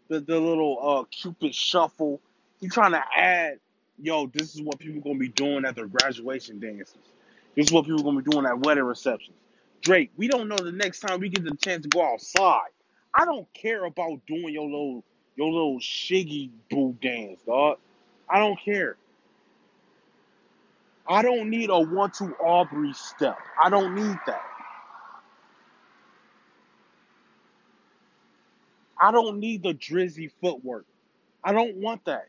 the, 0.09 0.21
the 0.21 0.39
little 0.39 0.79
uh 0.81 1.03
Cupid 1.11 1.55
shuffle. 1.55 2.21
He 2.61 2.69
trying 2.69 2.93
to 2.93 3.03
add, 3.15 3.59
yo, 4.01 4.27
this 4.27 4.55
is 4.55 4.61
what 4.61 4.79
people 4.79 5.01
gonna 5.01 5.19
be 5.19 5.29
doing 5.29 5.65
at 5.65 5.75
their 5.75 5.87
graduation 5.87 6.59
dances. 6.59 6.97
This 7.55 7.67
is 7.67 7.73
what 7.73 7.85
people 7.85 8.03
gonna 8.03 8.21
be 8.21 8.31
doing 8.31 8.45
at 8.47 8.59
wedding 8.59 8.85
receptions. 8.85 9.37
Drake, 9.81 10.11
we 10.17 10.27
don't 10.27 10.49
know 10.49 10.57
the 10.57 10.73
next 10.73 11.01
time 11.01 11.21
we 11.21 11.29
get 11.29 11.45
the 11.45 11.55
chance 11.57 11.83
to 11.83 11.89
go 11.89 12.03
outside. 12.03 12.69
I 13.13 13.25
don't 13.25 13.47
care 13.53 13.85
about 13.85 14.21
doing 14.27 14.49
your 14.53 14.65
little 14.65 15.03
your 15.35 15.51
little 15.51 15.79
shiggy 15.79 16.49
boo 16.69 16.95
dance, 17.01 17.41
dog. 17.45 17.77
I 18.29 18.39
don't 18.39 18.59
care. 18.59 18.97
I 21.07 21.21
don't 21.21 21.49
need 21.49 21.69
a 21.69 21.79
one 21.79 22.11
two 22.11 22.35
Aubrey 22.35 22.93
step. 22.93 23.37
I 23.61 23.69
don't 23.69 23.95
need 23.95 24.17
that. 24.25 24.43
I 28.99 29.11
don't 29.11 29.39
need 29.39 29.61
the 29.63 29.73
drizzy 29.73 30.31
footwork. 30.41 30.85
I 31.43 31.53
don't 31.53 31.77
want 31.77 32.05
that. 32.05 32.27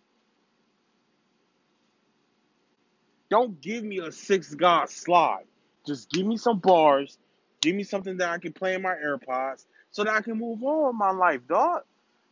Don't 3.31 3.61
give 3.61 3.83
me 3.83 3.99
a 3.99 4.13
six 4.13 4.55
god 4.55 4.91
slide. 4.91 5.45
Just 5.87 6.11
give 6.11 6.27
me 6.27 6.37
some 6.37 6.59
bars. 6.59 7.19
Give 7.61 7.75
me 7.75 7.83
something 7.83 8.19
that 8.19 8.29
I 8.29 8.39
can 8.39 8.53
play 8.53 8.75
in 8.75 8.83
my 8.83 8.95
AirPods 8.95 9.65
so 9.91 10.05
that 10.05 10.13
I 10.13 10.21
can 10.21 10.39
move 10.39 10.63
on 10.63 10.89
with 10.89 10.97
my 10.97 11.11
life, 11.11 11.41
dog. 11.49 11.83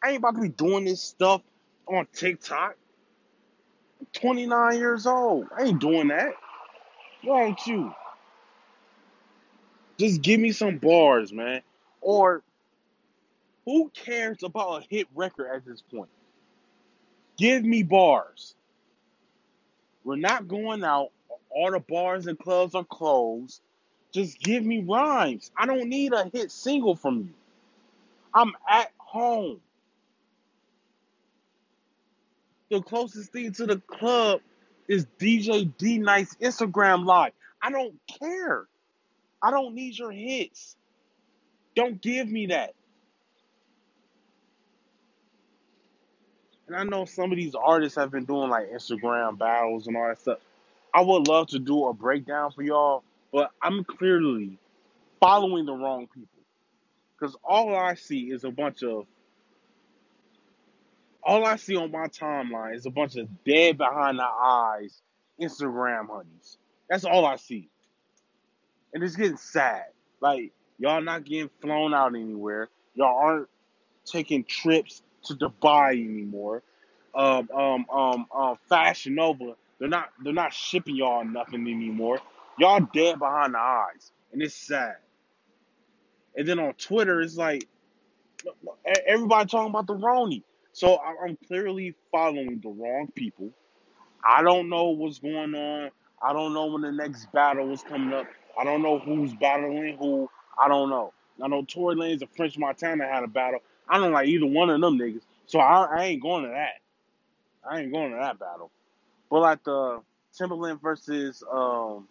I 0.04 0.10
ain't 0.10 0.18
about 0.18 0.34
to 0.34 0.42
be 0.42 0.48
doing 0.50 0.84
this 0.84 1.02
stuff 1.02 1.40
on 1.86 2.06
TikTok. 2.12 2.76
I'm 4.00 4.06
29 4.12 4.76
years 4.76 5.06
old. 5.06 5.46
I 5.56 5.64
ain't 5.64 5.80
doing 5.80 6.08
that. 6.08 6.34
Why 7.22 7.44
don't 7.44 7.66
you? 7.66 7.94
Just 9.98 10.20
give 10.20 10.40
me 10.40 10.52
some 10.52 10.76
bars, 10.76 11.32
man. 11.32 11.62
Or 12.02 12.42
who 13.64 13.90
cares 13.94 14.42
about 14.42 14.82
a 14.82 14.86
hit 14.90 15.06
record 15.14 15.50
at 15.54 15.64
this 15.64 15.80
point? 15.80 16.10
Give 17.38 17.64
me 17.64 17.82
bars. 17.82 18.54
We're 20.04 20.16
not 20.16 20.48
going 20.48 20.84
out. 20.84 21.12
All 21.48 21.70
the 21.70 21.80
bars 21.80 22.26
and 22.26 22.38
clubs 22.38 22.74
are 22.74 22.84
closed. 22.84 23.62
Just 24.12 24.38
give 24.40 24.64
me 24.64 24.84
rhymes. 24.86 25.50
I 25.56 25.64
don't 25.66 25.88
need 25.88 26.12
a 26.12 26.30
hit 26.32 26.50
single 26.50 26.94
from 26.94 27.20
you. 27.20 27.34
I'm 28.34 28.52
at 28.68 28.92
home. 28.98 29.60
The 32.70 32.80
closest 32.80 33.32
thing 33.32 33.52
to 33.52 33.66
the 33.66 33.78
club 33.78 34.40
is 34.88 35.06
DJ 35.18 35.70
D-Nice 35.78 36.34
Instagram 36.36 37.04
live. 37.04 37.32
I 37.62 37.70
don't 37.70 37.94
care. 38.18 38.66
I 39.42 39.50
don't 39.50 39.74
need 39.74 39.98
your 39.98 40.10
hits. 40.10 40.76
Don't 41.74 42.00
give 42.00 42.28
me 42.28 42.46
that. 42.46 42.74
And 46.66 46.76
I 46.76 46.84
know 46.84 47.04
some 47.04 47.30
of 47.30 47.36
these 47.36 47.54
artists 47.54 47.96
have 47.96 48.10
been 48.10 48.24
doing 48.24 48.48
like 48.48 48.70
Instagram 48.70 49.38
battles 49.38 49.86
and 49.86 49.96
all 49.96 50.08
that 50.08 50.20
stuff. 50.20 50.38
I 50.94 51.02
would 51.02 51.28
love 51.28 51.48
to 51.48 51.58
do 51.58 51.86
a 51.86 51.92
breakdown 51.92 52.52
for 52.52 52.62
y'all, 52.62 53.02
but 53.32 53.50
I'm 53.60 53.84
clearly 53.84 54.58
following 55.20 55.66
the 55.66 55.74
wrong 55.74 56.06
people. 56.06 56.28
Because 57.18 57.36
all 57.44 57.74
I 57.74 57.94
see 57.94 58.30
is 58.30 58.44
a 58.44 58.50
bunch 58.50 58.82
of, 58.82 59.06
all 61.24 61.44
I 61.44 61.56
see 61.56 61.76
on 61.76 61.90
my 61.90 62.06
timeline 62.08 62.74
is 62.74 62.86
a 62.86 62.90
bunch 62.90 63.16
of 63.16 63.28
dead 63.44 63.78
behind 63.78 64.18
the 64.18 64.24
eyes 64.24 65.00
Instagram 65.40 66.08
honeys. 66.08 66.58
That's 66.88 67.04
all 67.04 67.24
I 67.24 67.36
see. 67.36 67.68
And 68.92 69.02
it's 69.02 69.16
getting 69.16 69.36
sad. 69.36 69.86
Like, 70.20 70.52
y'all 70.78 71.02
not 71.02 71.24
getting 71.24 71.50
flown 71.60 71.94
out 71.94 72.14
anywhere. 72.14 72.68
Y'all 72.94 73.18
aren't 73.18 73.48
taking 74.04 74.44
trips 74.44 75.02
to 75.24 75.34
Dubai 75.34 75.92
anymore. 75.92 76.62
Um, 77.14 77.48
um, 77.54 77.86
um, 77.90 78.26
um, 78.34 78.58
Fashion 78.68 79.14
Nova, 79.14 79.54
they're 79.78 79.88
not, 79.88 80.10
they're 80.22 80.32
not 80.32 80.52
shipping 80.52 80.96
y'all 80.96 81.24
nothing 81.24 81.62
anymore. 81.62 82.20
Y'all 82.58 82.86
dead 82.92 83.18
behind 83.18 83.54
the 83.54 83.58
eyes, 83.58 84.12
and 84.32 84.42
it's 84.42 84.54
sad. 84.54 84.96
And 86.36 86.46
then 86.46 86.58
on 86.58 86.74
Twitter, 86.74 87.20
it's 87.20 87.36
like 87.36 87.66
everybody 89.06 89.48
talking 89.48 89.70
about 89.70 89.86
the 89.86 89.94
Roni. 89.94 90.42
So 90.74 90.98
I'm 90.98 91.38
clearly 91.46 91.94
following 92.10 92.60
the 92.60 92.68
wrong 92.68 93.08
people. 93.14 93.50
I 94.28 94.42
don't 94.42 94.68
know 94.68 94.90
what's 94.90 95.20
going 95.20 95.54
on. 95.54 95.90
I 96.20 96.32
don't 96.32 96.52
know 96.52 96.66
when 96.66 96.82
the 96.82 96.90
next 96.90 97.30
battle 97.32 97.72
is 97.72 97.82
coming 97.84 98.12
up. 98.12 98.26
I 98.58 98.64
don't 98.64 98.82
know 98.82 98.98
who's 98.98 99.32
battling 99.34 99.96
who. 99.98 100.28
I 100.60 100.68
don't 100.68 100.90
know. 100.90 101.12
I 101.42 101.46
know 101.46 101.64
Tory 101.64 101.94
Lanez 101.94 102.22
and 102.22 102.30
French 102.36 102.58
Montana 102.58 103.06
had 103.06 103.22
a 103.22 103.28
battle. 103.28 103.60
I 103.88 103.98
don't 103.98 104.12
like 104.12 104.26
either 104.28 104.46
one 104.46 104.68
of 104.68 104.80
them 104.80 104.98
niggas. 104.98 105.22
So 105.46 105.60
I, 105.60 105.84
I 105.84 106.04
ain't 106.06 106.22
going 106.22 106.42
to 106.44 106.50
that. 106.50 106.80
I 107.68 107.80
ain't 107.80 107.92
going 107.92 108.10
to 108.10 108.18
that 108.18 108.40
battle. 108.40 108.72
But 109.30 109.40
like 109.40 109.62
the 109.64 110.00
Timbaland 110.36 110.82
versus 110.82 111.44
um 111.52 112.08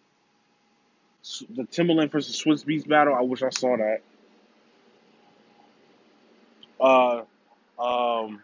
the 1.50 1.64
Timbaland 1.64 2.12
versus 2.12 2.42
Swizz 2.42 2.64
Beatz 2.64 2.88
battle, 2.88 3.14
I 3.14 3.22
wish 3.22 3.42
I 3.42 3.50
saw 3.50 3.76
that. 3.76 4.00
Uh 6.80 7.22
um 7.82 8.40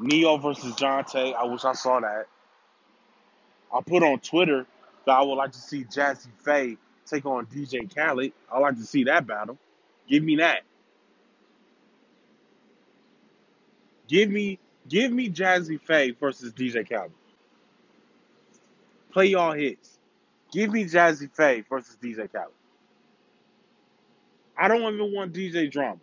Ne-Yo 0.00 0.36
versus 0.38 0.74
Johntá, 0.74 1.34
I 1.34 1.44
wish 1.44 1.64
I 1.64 1.72
saw 1.72 2.00
that. 2.00 2.26
I 3.74 3.80
put 3.80 4.02
on 4.02 4.20
Twitter 4.20 4.66
that 5.06 5.12
I 5.12 5.22
would 5.22 5.34
like 5.34 5.52
to 5.52 5.58
see 5.58 5.84
Jazze 5.84 6.28
Pha 6.38 6.76
take 7.06 7.26
on 7.26 7.46
DJ 7.46 7.92
Khaled. 7.94 8.32
I 8.52 8.58
like 8.58 8.76
to 8.76 8.84
see 8.84 9.04
that 9.04 9.26
battle. 9.26 9.58
Give 10.08 10.22
me 10.22 10.36
that. 10.36 10.62
Give 14.08 14.30
me 14.30 14.58
give 14.88 15.12
me 15.12 15.30
Jazze 15.30 15.80
Pha 15.80 16.14
versus 16.20 16.52
DJ 16.52 16.88
Khaled. 16.88 17.12
Play 19.12 19.26
y'all 19.26 19.52
hits. 19.52 19.98
Give 20.52 20.70
me 20.72 20.84
Jazze 20.84 21.30
Pha 21.34 21.64
versus 21.68 21.96
DJ 22.02 22.30
Khaled. 22.32 22.52
I 24.56 24.68
don't 24.68 24.82
even 24.94 25.12
want 25.12 25.32
DJ 25.32 25.70
drama. 25.70 26.00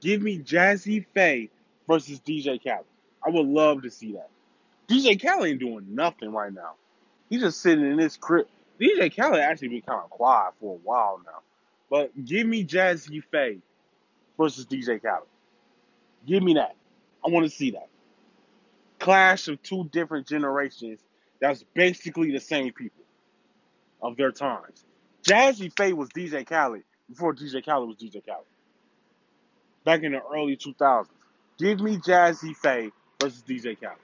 Give 0.00 0.22
me 0.22 0.38
Jazze 0.38 1.04
Pha 1.14 1.48
versus 1.88 2.20
DJ 2.20 2.62
Khaled. 2.62 2.86
I 3.24 3.30
would 3.30 3.46
love 3.46 3.82
to 3.82 3.90
see 3.90 4.12
that. 4.12 4.30
DJ 4.88 5.20
Khaled 5.20 5.48
ain't 5.48 5.60
doing 5.60 5.94
nothing 5.94 6.32
right 6.32 6.52
now. 6.52 6.74
He's 7.28 7.40
just 7.40 7.60
sitting 7.60 7.84
in 7.84 7.98
his 7.98 8.16
crib. 8.16 8.46
DJ 8.80 9.14
Khaled 9.14 9.40
actually 9.40 9.68
been 9.68 9.82
kind 9.82 10.00
of 10.02 10.10
quiet 10.10 10.54
for 10.60 10.74
a 10.74 10.78
while 10.78 11.20
now. 11.24 11.40
But 11.90 12.24
give 12.24 12.46
me 12.46 12.64
Jazze 12.64 13.22
Pha 13.30 13.60
versus 14.36 14.66
DJ 14.66 15.02
Khaled. 15.02 15.28
Give 16.26 16.42
me 16.42 16.54
that. 16.54 16.76
I 17.24 17.30
want 17.30 17.46
to 17.46 17.50
see 17.50 17.72
that. 17.72 17.88
Clash 18.98 19.48
of 19.48 19.62
two 19.62 19.88
different 19.92 20.26
generations 20.26 21.00
that's 21.40 21.64
basically 21.74 22.32
the 22.32 22.40
same 22.40 22.72
people 22.72 23.04
of 24.02 24.16
their 24.16 24.32
times. 24.32 24.84
Jazze 25.24 25.72
Pha 25.76 25.94
was 25.94 26.08
DJ 26.10 26.46
Khaled 26.46 26.82
before 27.08 27.34
DJ 27.34 27.64
Khaled 27.64 27.88
was 27.88 27.96
DJ 27.96 28.24
Khaled. 28.24 28.46
Back 29.84 30.02
in 30.02 30.12
the 30.12 30.20
early 30.32 30.56
2000s. 30.56 31.06
Give 31.58 31.80
me 31.80 31.96
Jazze 31.98 32.54
Pha 32.56 32.90
versus 33.20 33.42
DJ 33.46 33.78
Khaled. 33.80 33.96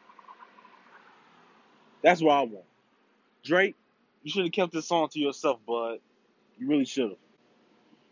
That's 2.02 2.22
what 2.22 2.32
I 2.32 2.42
want. 2.42 2.64
Drake, 3.44 3.76
you 4.22 4.30
should 4.30 4.44
have 4.44 4.52
kept 4.52 4.72
this 4.72 4.88
song 4.88 5.08
to 5.10 5.18
yourself, 5.20 5.58
bud. 5.66 5.98
You 6.58 6.68
really 6.68 6.84
should 6.84 7.10
have. 7.10 7.18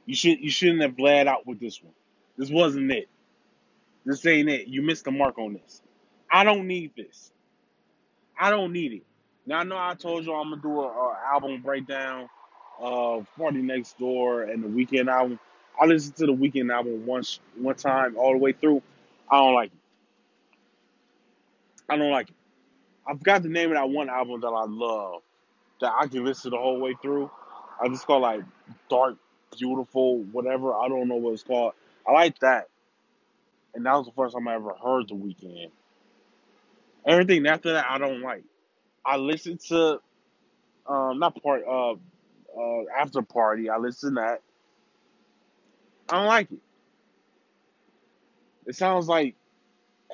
You 0.06 0.14
should 0.14 0.40
you 0.40 0.50
shouldn't 0.50 0.82
have 0.82 0.96
bled 0.96 1.26
out 1.28 1.46
with 1.46 1.60
this 1.60 1.82
one. 1.82 1.92
This 2.36 2.50
wasn't 2.50 2.90
it. 2.90 3.08
This 4.04 4.24
ain't 4.26 4.48
it. 4.48 4.66
You 4.66 4.82
missed 4.82 5.04
the 5.04 5.10
mark 5.10 5.38
on 5.38 5.54
this. 5.54 5.82
I 6.30 6.44
don't 6.44 6.66
need 6.66 6.92
this. 6.96 7.30
I 8.38 8.50
don't 8.50 8.72
need 8.72 8.92
it. 8.92 9.02
Now 9.46 9.58
I 9.60 9.64
know 9.64 9.76
I 9.76 9.94
told 9.94 10.24
you 10.24 10.34
I'm 10.34 10.50
gonna 10.50 10.62
do 10.62 10.80
a, 10.80 10.86
a 10.86 11.16
album 11.32 11.62
breakdown 11.62 12.28
of 12.80 13.26
Party 13.36 13.62
Next 13.62 13.98
Door 13.98 14.44
and 14.44 14.64
the 14.64 14.68
Weeknd 14.68 15.08
album. 15.08 15.38
I 15.80 15.86
listened 15.86 16.16
to 16.16 16.26
the 16.26 16.34
Weeknd 16.34 16.72
album 16.72 17.06
once 17.06 17.40
one 17.56 17.74
time 17.74 18.16
all 18.16 18.32
the 18.32 18.38
way 18.38 18.52
through. 18.52 18.82
I 19.30 19.36
don't 19.38 19.54
like 19.54 19.72
it. 19.72 19.78
I 21.88 21.96
don't 21.96 22.10
like 22.10 22.30
it. 22.30 22.36
I 23.06 23.12
forgot 23.14 23.42
the 23.42 23.48
name 23.48 23.70
of 23.70 23.76
that 23.76 23.90
one 23.90 24.08
album 24.10 24.40
that 24.42 24.48
I 24.48 24.64
love 24.68 25.22
that 25.80 25.92
I 25.98 26.06
can 26.06 26.24
listen 26.24 26.50
to 26.50 26.56
the 26.56 26.62
whole 26.62 26.80
way 26.80 26.94
through. 27.02 27.30
I 27.80 27.88
just 27.88 28.06
call 28.06 28.20
like 28.20 28.42
Dark, 28.88 29.16
Beautiful, 29.58 30.18
whatever. 30.32 30.74
I 30.74 30.88
don't 30.88 31.08
know 31.08 31.16
what 31.16 31.34
it's 31.34 31.42
called. 31.42 31.74
I 32.06 32.12
like 32.12 32.38
that, 32.40 32.68
and 33.74 33.86
that 33.86 33.94
was 33.94 34.06
the 34.06 34.12
first 34.12 34.34
time 34.34 34.48
I 34.48 34.54
ever 34.54 34.74
heard 34.82 35.08
the 35.08 35.14
Weeknd. 35.14 35.70
Everything 37.06 37.46
after 37.46 37.72
that, 37.72 37.86
I 37.88 37.98
don't 37.98 38.20
like. 38.22 38.44
I 39.04 39.16
listened 39.16 39.60
to 39.68 40.00
um 40.88 41.18
not 41.18 41.40
part 41.42 41.62
uh 41.68 41.92
uh 41.92 42.84
after 42.98 43.22
party. 43.22 43.70
I 43.70 43.78
listened 43.78 44.16
to 44.16 44.20
that. 44.22 44.42
I 46.10 46.18
don't 46.18 46.26
like 46.26 46.52
it. 46.52 46.58
It 48.70 48.76
sounds 48.76 49.08
like 49.08 49.34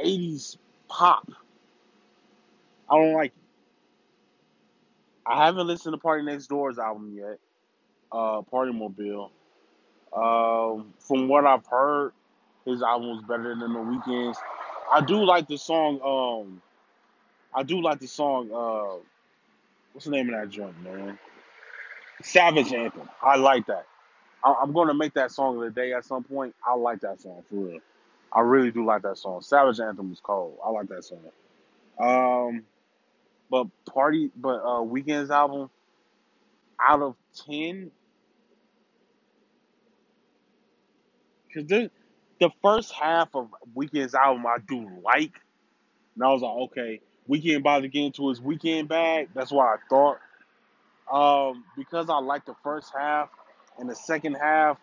'80s 0.02 0.56
pop. 0.88 1.30
I 2.88 2.94
don't 2.96 3.12
like 3.12 3.32
it. 3.32 3.42
I 5.26 5.44
haven't 5.44 5.66
listened 5.66 5.92
to 5.92 5.98
Party 5.98 6.24
Next 6.24 6.46
Door's 6.46 6.78
album 6.78 7.12
yet. 7.14 7.38
Uh, 8.10 8.40
Party 8.40 8.72
Mobile. 8.72 9.30
Um, 10.10 10.94
from 11.00 11.28
what 11.28 11.44
I've 11.44 11.66
heard, 11.66 12.12
his 12.64 12.80
album 12.82 13.10
was 13.10 13.22
better 13.28 13.54
than 13.54 13.74
the 13.74 13.78
Weeknd's. 13.78 14.38
I 14.90 15.02
do 15.02 15.22
like 15.22 15.48
the 15.48 15.58
song. 15.58 16.00
Um, 16.02 16.62
I 17.54 17.62
do 17.62 17.82
like 17.82 18.00
the 18.00 18.08
song. 18.08 18.50
Uh, 18.50 19.02
what's 19.92 20.06
the 20.06 20.12
name 20.12 20.32
of 20.32 20.40
that 20.40 20.48
joint, 20.48 20.82
man? 20.82 21.18
Savage 22.22 22.72
Anthem. 22.72 23.10
I 23.20 23.36
like 23.36 23.66
that. 23.66 23.84
I, 24.42 24.54
I'm 24.62 24.72
gonna 24.72 24.94
make 24.94 25.12
that 25.12 25.30
song 25.30 25.56
of 25.56 25.62
the 25.62 25.70
day 25.78 25.92
at 25.92 26.06
some 26.06 26.24
point. 26.24 26.54
I 26.66 26.74
like 26.74 27.00
that 27.00 27.20
song 27.20 27.42
for 27.50 27.56
real. 27.56 27.80
I 28.36 28.40
really 28.40 28.70
do 28.70 28.84
like 28.84 29.02
that 29.02 29.16
song. 29.16 29.40
Savage 29.40 29.80
Anthem 29.80 30.12
is 30.12 30.20
cold. 30.20 30.58
I 30.62 30.70
like 30.70 30.88
that 30.88 31.04
song. 31.04 31.20
Um, 31.98 32.64
but 33.50 33.68
Party, 33.86 34.30
but 34.36 34.56
uh, 34.56 34.84
Weeknd's 34.84 35.30
album 35.30 35.70
out 36.78 37.00
of 37.00 37.16
ten, 37.46 37.90
because 41.48 41.66
the 41.66 41.90
the 42.38 42.50
first 42.62 42.92
half 42.92 43.34
of 43.34 43.48
Weeknd's 43.74 44.14
album 44.14 44.44
I 44.46 44.58
do 44.68 44.86
like, 45.02 45.40
and 46.14 46.24
I 46.24 46.28
was 46.28 46.42
like, 46.42 46.56
okay. 46.70 47.00
Weeknd 47.28 47.56
about 47.56 47.80
to 47.80 47.88
get 47.88 48.04
into 48.04 48.28
his 48.28 48.40
weekend 48.40 48.88
bag. 48.88 49.30
That's 49.34 49.50
why 49.50 49.74
I 49.74 49.76
thought. 49.88 50.18
Um, 51.12 51.64
because 51.76 52.08
I 52.08 52.18
liked 52.18 52.46
the 52.46 52.54
first 52.62 52.92
half 52.96 53.30
and 53.78 53.90
the 53.90 53.96
second 53.96 54.34
half, 54.34 54.78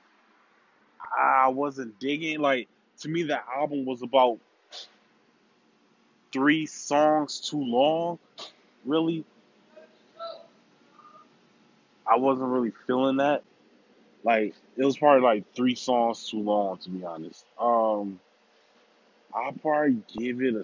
I 1.17 1.47
wasn't 1.49 1.99
digging. 1.99 2.39
Like 2.39 2.67
to 2.99 3.09
me, 3.09 3.23
that 3.23 3.45
album 3.53 3.85
was 3.85 4.01
about 4.01 4.39
three 6.31 6.65
songs 6.65 7.39
too 7.39 7.63
long. 7.63 8.19
Really, 8.85 9.23
I 12.05 12.17
wasn't 12.17 12.49
really 12.49 12.73
feeling 12.87 13.17
that. 13.17 13.43
Like 14.23 14.53
it 14.77 14.85
was 14.85 14.97
probably 14.97 15.21
like 15.21 15.53
three 15.55 15.75
songs 15.75 16.29
too 16.29 16.39
long, 16.39 16.77
to 16.79 16.89
be 16.89 17.03
honest. 17.03 17.45
Um, 17.59 18.19
I'll 19.33 19.51
probably 19.53 20.01
give 20.17 20.41
it 20.41 20.55
a, 20.55 20.59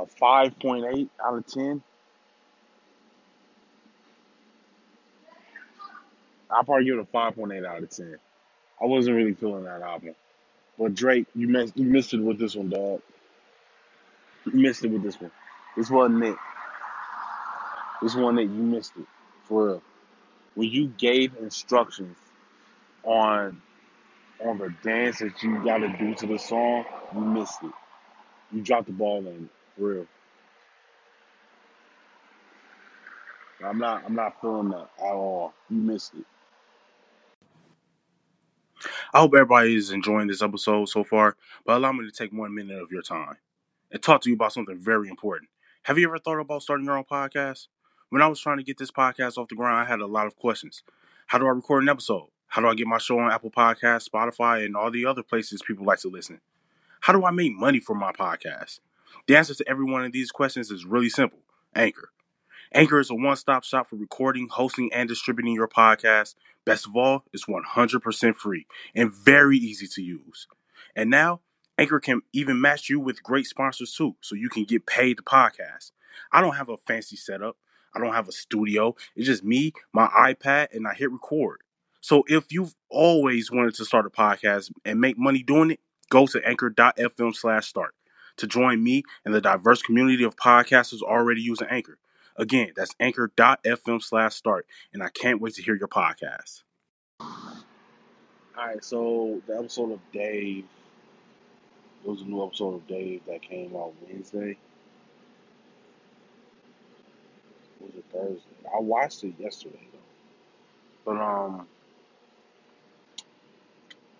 a 0.00 0.06
5.8 0.06 1.08
out 1.22 1.34
of 1.38 1.46
ten. 1.46 1.82
I'll 6.52 6.64
probably 6.64 6.84
give 6.84 6.98
it 6.98 7.00
a 7.00 7.06
five 7.06 7.34
point 7.34 7.52
eight 7.52 7.64
out 7.64 7.82
of 7.82 7.90
ten. 7.90 8.18
I 8.80 8.84
wasn't 8.86 9.16
really 9.16 9.34
feeling 9.34 9.64
that 9.64 9.80
album. 9.80 10.14
But 10.78 10.94
Drake, 10.94 11.26
you 11.34 11.48
missed 11.48 11.76
you 11.76 11.84
missed 11.86 12.14
it 12.14 12.20
with 12.20 12.38
this 12.38 12.56
one, 12.56 12.70
dog. 12.70 13.02
You 14.46 14.52
missed 14.60 14.84
it 14.84 14.88
with 14.90 15.02
this 15.02 15.20
one. 15.20 15.32
This 15.76 15.90
wasn't 15.90 16.24
it. 16.24 16.36
This 18.02 18.16
one 18.16 18.36
that 18.36 18.44
you 18.44 18.50
missed 18.50 18.92
it 18.98 19.06
for 19.44 19.66
real. 19.68 19.82
When 20.54 20.68
you 20.70 20.88
gave 20.88 21.36
instructions 21.38 22.16
on 23.04 23.62
on 24.44 24.58
the 24.58 24.74
dance 24.84 25.20
that 25.20 25.42
you 25.42 25.64
got 25.64 25.78
to 25.78 25.88
do 25.98 26.14
to 26.16 26.26
the 26.26 26.38
song, 26.38 26.84
you 27.14 27.20
missed 27.22 27.62
it. 27.64 27.72
You 28.52 28.62
dropped 28.62 28.86
the 28.86 28.92
ball 28.92 29.18
on 29.20 29.26
it, 29.26 29.50
for 29.78 29.88
real. 29.94 30.06
I'm 33.64 33.78
not 33.78 34.04
I'm 34.06 34.14
not 34.16 34.40
feeling 34.40 34.70
that 34.70 34.88
at 35.00 35.12
all. 35.12 35.54
You 35.70 35.78
missed 35.78 36.14
it. 36.14 36.26
I 39.14 39.20
hope 39.20 39.34
everybody 39.34 39.76
is 39.76 39.90
enjoying 39.90 40.28
this 40.28 40.40
episode 40.40 40.88
so 40.88 41.04
far, 41.04 41.36
but 41.66 41.76
allow 41.76 41.92
me 41.92 42.06
to 42.06 42.10
take 42.10 42.32
one 42.32 42.54
minute 42.54 42.80
of 42.80 42.90
your 42.90 43.02
time 43.02 43.36
and 43.90 44.02
talk 44.02 44.22
to 44.22 44.30
you 44.30 44.36
about 44.36 44.54
something 44.54 44.78
very 44.78 45.10
important. 45.10 45.50
Have 45.82 45.98
you 45.98 46.08
ever 46.08 46.18
thought 46.18 46.40
about 46.40 46.62
starting 46.62 46.86
your 46.86 46.96
own 46.96 47.04
podcast? 47.04 47.66
When 48.08 48.22
I 48.22 48.26
was 48.26 48.40
trying 48.40 48.56
to 48.56 48.62
get 48.62 48.78
this 48.78 48.90
podcast 48.90 49.36
off 49.36 49.48
the 49.48 49.54
ground, 49.54 49.78
I 49.78 49.84
had 49.84 50.00
a 50.00 50.06
lot 50.06 50.26
of 50.26 50.36
questions. 50.36 50.82
How 51.26 51.36
do 51.36 51.46
I 51.46 51.50
record 51.50 51.82
an 51.82 51.90
episode? 51.90 52.28
How 52.46 52.62
do 52.62 52.68
I 52.68 52.74
get 52.74 52.86
my 52.86 52.96
show 52.96 53.18
on 53.18 53.30
Apple 53.30 53.50
Podcasts, 53.50 54.08
Spotify, 54.08 54.64
and 54.64 54.74
all 54.74 54.90
the 54.90 55.04
other 55.04 55.22
places 55.22 55.60
people 55.60 55.84
like 55.84 55.98
to 56.00 56.08
listen? 56.08 56.40
How 57.00 57.12
do 57.12 57.26
I 57.26 57.32
make 57.32 57.52
money 57.52 57.80
for 57.80 57.94
my 57.94 58.12
podcast? 58.12 58.80
The 59.26 59.36
answer 59.36 59.54
to 59.54 59.68
every 59.68 59.84
one 59.84 60.06
of 60.06 60.12
these 60.12 60.30
questions 60.30 60.70
is 60.70 60.86
really 60.86 61.10
simple 61.10 61.40
Anchor. 61.74 62.08
Anchor 62.74 63.00
is 63.00 63.10
a 63.10 63.14
one 63.14 63.36
stop 63.36 63.64
shop 63.64 63.88
for 63.88 63.96
recording, 63.96 64.48
hosting, 64.50 64.90
and 64.92 65.08
distributing 65.08 65.54
your 65.54 65.68
podcast. 65.68 66.34
Best 66.64 66.86
of 66.86 66.96
all, 66.96 67.24
it's 67.32 67.44
100% 67.44 68.36
free 68.36 68.66
and 68.94 69.12
very 69.12 69.58
easy 69.58 69.86
to 69.88 70.02
use. 70.02 70.46
And 70.96 71.10
now, 71.10 71.40
Anchor 71.76 72.00
can 72.00 72.22
even 72.32 72.60
match 72.60 72.88
you 72.88 72.98
with 72.98 73.22
great 73.22 73.46
sponsors 73.46 73.92
too, 73.94 74.16
so 74.20 74.34
you 74.34 74.48
can 74.48 74.64
get 74.64 74.86
paid 74.86 75.18
to 75.18 75.22
podcast. 75.22 75.92
I 76.32 76.40
don't 76.40 76.56
have 76.56 76.70
a 76.70 76.76
fancy 76.86 77.16
setup, 77.16 77.56
I 77.94 78.00
don't 78.00 78.14
have 78.14 78.28
a 78.28 78.32
studio. 78.32 78.94
It's 79.16 79.26
just 79.26 79.44
me, 79.44 79.72
my 79.92 80.06
iPad, 80.06 80.68
and 80.72 80.86
I 80.86 80.94
hit 80.94 81.10
record. 81.10 81.60
So 82.00 82.24
if 82.26 82.50
you've 82.50 82.74
always 82.88 83.50
wanted 83.50 83.74
to 83.74 83.84
start 83.84 84.06
a 84.06 84.10
podcast 84.10 84.72
and 84.84 85.00
make 85.00 85.18
money 85.18 85.42
doing 85.42 85.72
it, 85.72 85.80
go 86.08 86.26
to 86.26 86.40
anchor.fm 86.46 87.34
slash 87.34 87.68
start 87.68 87.94
to 88.38 88.46
join 88.46 88.82
me 88.82 89.02
and 89.24 89.34
the 89.34 89.40
diverse 89.40 89.82
community 89.82 90.24
of 90.24 90.36
podcasters 90.36 91.02
already 91.02 91.42
using 91.42 91.68
Anchor. 91.70 91.98
Again, 92.36 92.72
that's 92.74 92.94
anchor.fm 92.98 94.02
slash 94.02 94.34
start. 94.34 94.66
And 94.92 95.02
I 95.02 95.08
can't 95.08 95.40
wait 95.40 95.54
to 95.54 95.62
hear 95.62 95.76
your 95.76 95.88
podcast. 95.88 96.62
Alright, 98.56 98.84
so 98.84 99.40
the 99.46 99.58
episode 99.58 99.92
of 99.92 100.00
Dave, 100.12 100.64
there 102.02 102.12
was 102.12 102.20
a 102.20 102.24
new 102.24 102.44
episode 102.44 102.74
of 102.74 102.86
Dave 102.86 103.22
that 103.26 103.42
came 103.42 103.74
out 103.74 103.94
Wednesday. 104.06 104.56
Was 107.80 107.90
it 107.96 108.04
Thursday? 108.12 108.68
I 108.74 108.80
watched 108.80 109.24
it 109.24 109.34
yesterday 109.38 109.88
though. 109.92 111.12
But 111.12 111.20
um 111.20 111.66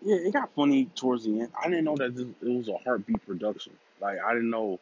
yeah, 0.01 0.17
it 0.17 0.33
got 0.33 0.53
funny 0.55 0.87
towards 0.97 1.25
the 1.25 1.41
end. 1.41 1.53
I 1.63 1.69
didn't 1.69 1.85
know 1.85 1.97
that 1.97 2.19
it 2.19 2.49
was 2.49 2.69
a 2.69 2.89
HartBeat 2.89 3.25
production. 3.27 3.73
Like 4.01 4.19
I 4.25 4.33
didn't 4.33 4.51
know 4.51 4.81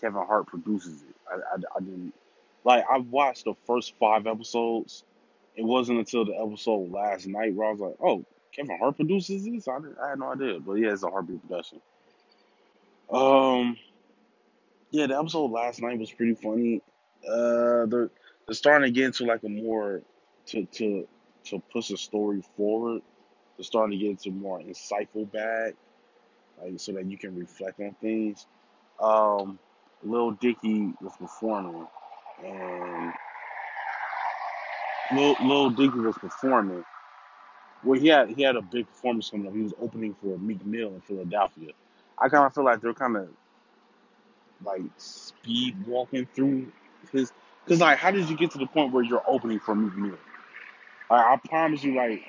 Kevin 0.00 0.24
Hart 0.26 0.46
produces 0.46 1.02
it. 1.02 1.16
I, 1.30 1.36
I, 1.36 1.76
I 1.76 1.80
didn't 1.80 2.12
like 2.66 2.84
I 2.90 2.98
watched 2.98 3.44
the 3.44 3.54
first 3.64 3.94
five 3.98 4.26
episodes. 4.26 5.04
It 5.54 5.64
wasn't 5.64 6.00
until 6.00 6.24
the 6.24 6.34
episode 6.34 6.90
last 6.90 7.26
night 7.28 7.54
where 7.54 7.68
I 7.68 7.70
was 7.70 7.80
like, 7.80 7.94
"Oh, 8.02 8.24
Kevin 8.52 8.76
Hart 8.76 8.96
produces 8.96 9.44
this." 9.44 9.68
I, 9.68 9.78
I 10.02 10.10
had 10.10 10.18
no 10.18 10.32
idea, 10.32 10.58
but 10.58 10.74
yeah, 10.74 10.92
it's 10.92 11.04
a 11.04 11.06
HartBeat 11.06 11.42
production. 11.42 11.80
Um, 13.08 13.76
yeah, 14.90 15.06
the 15.06 15.16
episode 15.16 15.52
last 15.52 15.80
night 15.80 15.98
was 16.00 16.10
pretty 16.10 16.34
funny. 16.34 16.82
Uh, 17.26 17.86
they're 17.86 18.10
they're 18.46 18.54
starting 18.54 18.92
to 18.92 18.92
get 18.92 19.06
into 19.06 19.26
like 19.26 19.44
a 19.44 19.48
more 19.48 20.02
to 20.46 20.64
to 20.64 21.06
to 21.44 21.62
push 21.72 21.88
the 21.88 21.96
story 21.96 22.42
forward. 22.56 23.00
They're 23.56 23.64
starting 23.64 23.96
to 23.96 24.04
get 24.04 24.10
into 24.10 24.32
more 24.32 24.58
insightful 24.58 25.30
bag, 25.30 25.76
like 26.60 26.80
so 26.80 26.92
that 26.92 27.06
you 27.06 27.16
can 27.16 27.36
reflect 27.36 27.78
on 27.78 27.94
things. 28.00 28.44
Um, 28.98 29.60
Lil 30.02 30.32
Dicky 30.32 30.92
was 31.00 31.12
performing, 31.16 31.86
and 32.44 33.12
Lil, 35.12 35.36
Lil 35.40 35.70
Dicky 35.70 35.98
was 35.98 36.16
performing. 36.18 36.84
Well, 37.82 37.98
he 37.98 38.08
had 38.08 38.30
he 38.30 38.42
had 38.42 38.56
a 38.56 38.62
big 38.62 38.86
performance 38.86 39.30
coming 39.30 39.46
up. 39.46 39.54
He 39.54 39.62
was 39.62 39.74
opening 39.80 40.14
for 40.20 40.38
Meek 40.38 40.64
Mill 40.64 40.88
in 40.88 41.00
Philadelphia. 41.02 41.72
I 42.18 42.28
kind 42.28 42.44
of 42.44 42.54
feel 42.54 42.64
like 42.64 42.80
they're 42.80 42.94
kind 42.94 43.16
of 43.16 43.28
like 44.64 44.82
speed 44.96 45.86
walking 45.86 46.26
through 46.34 46.72
his. 47.12 47.32
Cause 47.66 47.80
like, 47.80 47.98
how 47.98 48.10
did 48.10 48.28
you 48.28 48.36
get 48.36 48.52
to 48.52 48.58
the 48.58 48.66
point 48.66 48.92
where 48.92 49.02
you're 49.02 49.24
opening 49.26 49.58
for 49.58 49.74
Meek 49.74 49.96
Mill? 49.96 50.18
Like, 51.10 51.24
I 51.24 51.36
promise 51.48 51.82
you, 51.84 51.96
like 51.96 52.22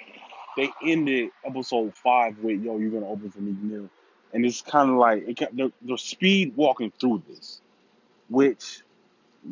they 0.56 0.70
ended 0.84 1.30
episode 1.46 1.96
five 1.96 2.38
with 2.40 2.62
"Yo, 2.62 2.78
you're 2.78 2.92
gonna 2.92 3.08
open 3.08 3.32
for 3.32 3.40
Meek 3.40 3.60
Mill," 3.60 3.90
and 4.34 4.46
it's 4.46 4.62
kind 4.62 4.90
of 4.90 4.98
like 4.98 5.28
it, 5.28 5.56
they're, 5.56 5.72
they're 5.82 5.98
speed 5.98 6.56
walking 6.56 6.92
through 7.00 7.24
this, 7.28 7.62
which 8.30 8.82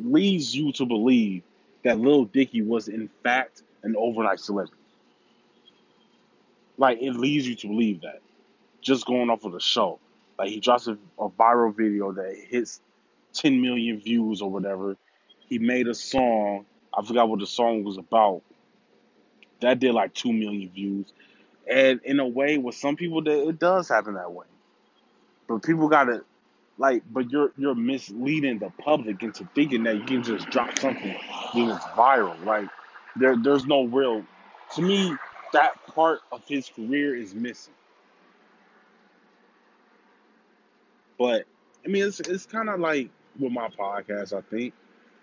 leads 0.04 0.56
you 0.56 0.72
to 0.74 0.86
believe 0.86 1.44
that 1.84 2.00
Lil 2.00 2.26
Dicky 2.26 2.62
was 2.62 2.88
in 2.88 3.10
fact 3.24 3.64
an 3.84 3.96
overnight 3.98 4.40
celebrity. 4.40 4.82
Like 6.78 7.00
it 7.02 7.14
leads 7.14 7.48
you 7.48 7.56
to 7.56 7.68
believe 7.68 8.02
that 8.02 8.22
just 8.82 9.06
going 9.06 9.30
off 9.30 9.44
of 9.44 9.52
the 9.52 9.60
show. 9.60 10.00
Like 10.38 10.50
he 10.50 10.60
drops 10.60 10.88
a, 10.88 10.98
a 11.20 11.30
viral 11.30 11.76
video 11.76 12.12
that 12.12 12.36
hits 12.50 12.82
10 13.34 13.62
million 13.62 14.00
views 14.00 14.42
or 14.42 14.50
whatever. 14.50 14.98
He 15.48 15.60
made 15.60 15.88
a 15.88 15.94
song. 15.94 16.66
I 16.94 17.04
forgot 17.04 17.30
what 17.30 17.40
the 17.40 17.48
song 17.48 17.84
was 17.84 17.98
about. 17.98 18.42
That 19.62 19.80
did 19.80 19.94
like 19.94 20.14
2 20.14 20.32
million 20.32 20.70
views. 20.70 21.12
And 21.70 22.00
in 22.04 22.20
a 22.20 22.28
way, 22.28 22.58
with 22.58 22.76
some 22.76 22.96
people, 22.96 23.24
that 23.24 23.50
it 23.50 23.60
does 23.60 23.90
happen 23.90 24.14
that 24.16 24.32
way. 24.32 24.46
But 25.48 25.64
people 25.64 25.88
gotta 25.88 26.24
like, 26.78 27.04
but 27.12 27.30
you're 27.30 27.52
you're 27.58 27.76
misleading 27.76 28.60
the 28.60 28.70
public 28.84 29.24
into 29.24 29.48
thinking 29.56 29.84
that 29.84 29.96
you 29.98 30.06
can 30.06 30.24
just 30.24 30.50
drop 30.50 30.78
something 30.78 31.16
when 31.54 31.70
it's 31.70 31.86
viral. 31.86 32.44
Like 32.46 32.68
there 33.16 33.36
there's 33.38 33.66
no 33.66 33.86
real. 33.86 34.24
To 34.76 34.82
me, 34.82 35.16
that 35.54 35.86
part 35.88 36.20
of 36.32 36.44
his 36.48 36.70
career 36.70 37.16
is 37.16 37.34
missing. 37.34 37.74
But 41.18 41.46
I 41.86 41.88
mean, 41.88 42.04
it's 42.04 42.20
it's 42.20 42.46
kind 42.46 42.70
of 42.70 42.80
like 42.80 43.10
with 43.40 43.52
my 43.52 43.70
podcast. 43.70 44.34
I 44.34 44.42
think 44.42 44.74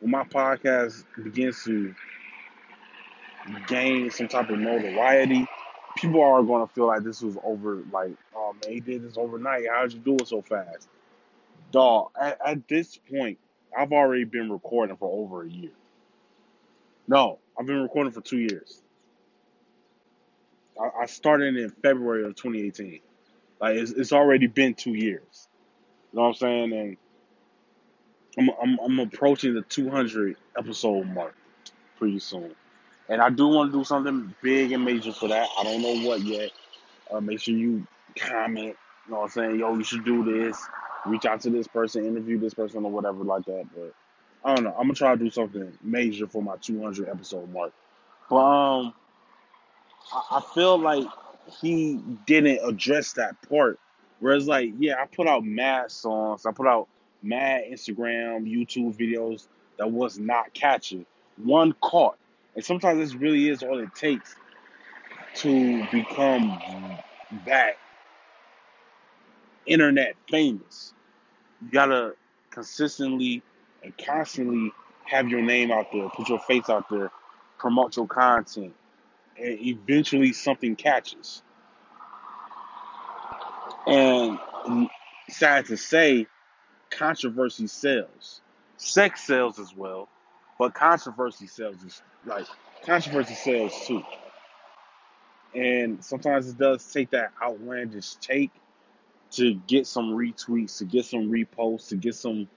when 0.00 0.10
my 0.10 0.24
podcast 0.24 1.04
begins 1.22 1.62
to 1.64 1.94
gain 3.66 4.10
some 4.10 4.28
type 4.28 4.50
of 4.50 4.58
notoriety, 4.58 5.46
people 5.96 6.22
are 6.22 6.42
going 6.42 6.66
to 6.66 6.72
feel 6.72 6.86
like 6.86 7.02
this 7.02 7.22
was 7.22 7.36
over. 7.44 7.82
Like, 7.92 8.12
oh 8.34 8.54
man, 8.62 8.72
he 8.72 8.80
did 8.80 9.02
this 9.02 9.18
overnight. 9.18 9.64
How'd 9.72 9.92
you 9.92 9.98
do 9.98 10.16
it 10.16 10.28
so 10.28 10.40
fast, 10.42 10.88
dog? 11.72 12.10
At, 12.20 12.38
at 12.46 12.68
this 12.68 12.98
point, 13.10 13.38
I've 13.76 13.92
already 13.92 14.24
been 14.24 14.50
recording 14.52 14.96
for 14.96 15.10
over 15.10 15.42
a 15.42 15.48
year. 15.48 15.72
No, 17.08 17.38
I've 17.58 17.66
been 17.66 17.82
recording 17.82 18.12
for 18.12 18.20
two 18.20 18.38
years. 18.38 18.80
I, 20.80 21.02
I 21.02 21.06
started 21.06 21.56
in 21.56 21.70
February 21.70 22.24
of 22.24 22.36
2018. 22.36 23.00
Like, 23.60 23.76
it's, 23.76 23.92
it's 23.92 24.12
already 24.12 24.46
been 24.46 24.74
two 24.74 24.94
years. 24.94 25.48
You 26.12 26.18
know 26.18 26.22
what 26.22 26.28
I'm 26.28 26.34
saying? 26.34 26.72
And 26.72 26.96
I'm, 28.38 28.50
I'm, 28.62 28.78
I'm 28.80 28.98
approaching 29.00 29.54
the 29.54 29.62
200 29.62 30.36
episode 30.56 31.06
mark 31.08 31.34
pretty 31.98 32.18
soon. 32.18 32.54
And 33.08 33.20
I 33.20 33.30
do 33.30 33.48
want 33.48 33.72
to 33.72 33.78
do 33.78 33.84
something 33.84 34.34
big 34.42 34.72
and 34.72 34.84
major 34.84 35.12
for 35.12 35.28
that. 35.28 35.48
I 35.58 35.64
don't 35.64 35.82
know 35.82 36.08
what 36.08 36.22
yet. 36.22 36.50
Uh, 37.12 37.20
make 37.20 37.40
sure 37.40 37.54
you 37.54 37.86
comment. 38.16 38.76
You 39.06 39.12
know 39.12 39.18
what 39.18 39.24
I'm 39.24 39.30
saying? 39.30 39.58
Yo, 39.60 39.76
you 39.76 39.84
should 39.84 40.04
do 40.04 40.24
this. 40.24 40.58
Reach 41.06 41.26
out 41.26 41.40
to 41.42 41.50
this 41.50 41.66
person, 41.66 42.06
interview 42.06 42.38
this 42.38 42.54
person, 42.54 42.84
or 42.84 42.90
whatever 42.90 43.24
like 43.24 43.44
that. 43.46 43.66
But 43.74 43.94
I 44.44 44.54
don't 44.54 44.64
know. 44.64 44.70
I'm 44.70 44.84
gonna 44.84 44.94
try 44.94 45.14
to 45.14 45.22
do 45.22 45.30
something 45.30 45.72
major 45.82 46.26
for 46.26 46.42
my 46.42 46.56
200 46.56 47.08
episode 47.08 47.52
mark. 47.52 47.72
But 48.28 48.36
um, 48.36 48.94
I, 50.12 50.38
I 50.38 50.40
feel 50.54 50.78
like 50.78 51.06
he 51.60 52.00
didn't 52.26 52.60
address 52.66 53.12
that 53.14 53.36
part. 53.48 53.78
Whereas, 54.20 54.46
like, 54.46 54.72
yeah, 54.78 54.94
I 55.02 55.06
put 55.06 55.26
out 55.26 55.44
mad 55.44 55.90
songs, 55.90 56.46
I 56.46 56.52
put 56.52 56.66
out 56.66 56.88
mad 57.22 57.64
Instagram, 57.70 58.48
YouTube 58.48 58.96
videos 58.96 59.48
that 59.78 59.90
was 59.90 60.18
not 60.18 60.54
catching. 60.54 61.06
One 61.36 61.74
caught, 61.80 62.16
and 62.54 62.64
sometimes 62.64 63.00
this 63.00 63.14
really 63.14 63.48
is 63.48 63.62
all 63.62 63.78
it 63.78 63.94
takes 63.94 64.36
to 65.36 65.84
become 65.90 66.58
that 67.46 67.76
internet 69.66 70.14
famous. 70.28 70.92
You 71.62 71.70
gotta 71.70 72.14
consistently 72.50 73.42
and 73.82 73.96
constantly 73.98 74.72
have 75.04 75.28
your 75.28 75.42
name 75.42 75.70
out 75.70 75.92
there, 75.92 76.08
put 76.08 76.28
your 76.28 76.38
face 76.40 76.68
out 76.68 76.88
there, 76.90 77.10
promote 77.58 77.96
your 77.96 78.06
content, 78.06 78.74
and 79.38 79.58
eventually 79.60 80.32
something 80.32 80.76
catches. 80.76 81.42
And 83.86 84.38
sad 85.28 85.66
to 85.66 85.76
say, 85.76 86.26
controversy 86.90 87.66
sells. 87.66 88.40
Sex 88.76 89.22
sells 89.24 89.58
as 89.58 89.74
well, 89.74 90.08
but 90.58 90.74
controversy 90.74 91.46
sells 91.46 91.82
is 91.84 92.02
like 92.26 92.46
controversy 92.84 93.34
sells 93.34 93.86
too. 93.86 94.02
And 95.54 96.04
sometimes 96.04 96.48
it 96.48 96.58
does 96.58 96.90
take 96.92 97.10
that 97.10 97.32
outlandish 97.42 98.14
take 98.16 98.50
to 99.32 99.54
get 99.66 99.86
some 99.86 100.12
retweets, 100.12 100.78
to 100.78 100.84
get 100.84 101.04
some 101.04 101.30
reposts, 101.30 101.88
to 101.88 101.96
get 101.96 102.14
some 102.14 102.48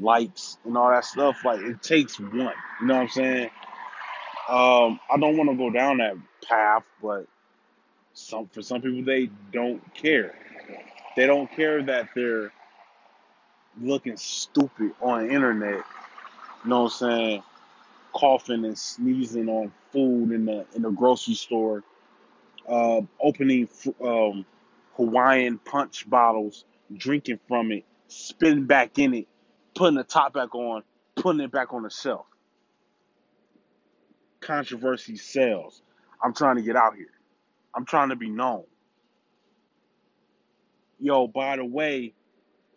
likes 0.00 0.58
and 0.64 0.76
all 0.76 0.90
that 0.90 1.04
stuff. 1.04 1.44
Like 1.44 1.60
it 1.60 1.82
takes 1.82 2.18
one. 2.18 2.32
You 2.32 2.86
know 2.86 2.94
what 2.94 3.02
I'm 3.02 3.08
saying? 3.08 3.50
Um, 4.48 5.00
I 5.10 5.18
don't 5.18 5.36
want 5.36 5.50
to 5.50 5.56
go 5.56 5.70
down 5.70 5.98
that 5.98 6.16
path, 6.46 6.84
but 7.02 7.26
some 8.14 8.46
for 8.48 8.62
some 8.62 8.82
people 8.82 9.04
they 9.04 9.30
don't 9.52 9.82
care. 9.94 10.34
They 11.16 11.26
don't 11.26 11.50
care 11.50 11.82
that 11.82 12.08
they're 12.14 12.52
looking 13.80 14.16
stupid 14.16 14.92
on 15.00 15.30
internet. 15.30 15.84
You 16.64 16.70
know 16.70 16.82
what 16.82 16.92
I'm 17.02 17.10
saying? 17.10 17.42
Coughing 18.14 18.64
and 18.64 18.78
sneezing 18.78 19.48
on 19.48 19.72
food 19.92 20.32
in 20.32 20.44
the 20.44 20.66
in 20.74 20.82
the 20.82 20.90
grocery 20.90 21.34
store. 21.34 21.82
Uh, 22.68 23.00
opening 23.20 23.68
um, 24.04 24.44
Hawaiian 24.96 25.58
punch 25.58 26.08
bottles, 26.08 26.64
drinking 26.94 27.40
from 27.48 27.72
it, 27.72 27.84
spitting 28.08 28.66
back 28.66 28.98
in 28.98 29.14
it, 29.14 29.28
putting 29.74 29.96
the 29.96 30.04
top 30.04 30.34
back 30.34 30.54
on, 30.54 30.82
putting 31.16 31.40
it 31.40 31.50
back 31.50 31.72
on 31.72 31.82
the 31.82 31.90
shelf. 31.90 32.26
Controversy 34.40 35.16
sells. 35.16 35.82
I'm 36.22 36.34
trying 36.34 36.56
to 36.56 36.62
get 36.62 36.76
out 36.76 36.96
here. 36.96 37.10
I'm 37.74 37.84
trying 37.84 38.10
to 38.10 38.16
be 38.16 38.28
known. 38.28 38.64
Yo, 41.00 41.26
by 41.26 41.56
the 41.56 41.64
way, 41.64 42.12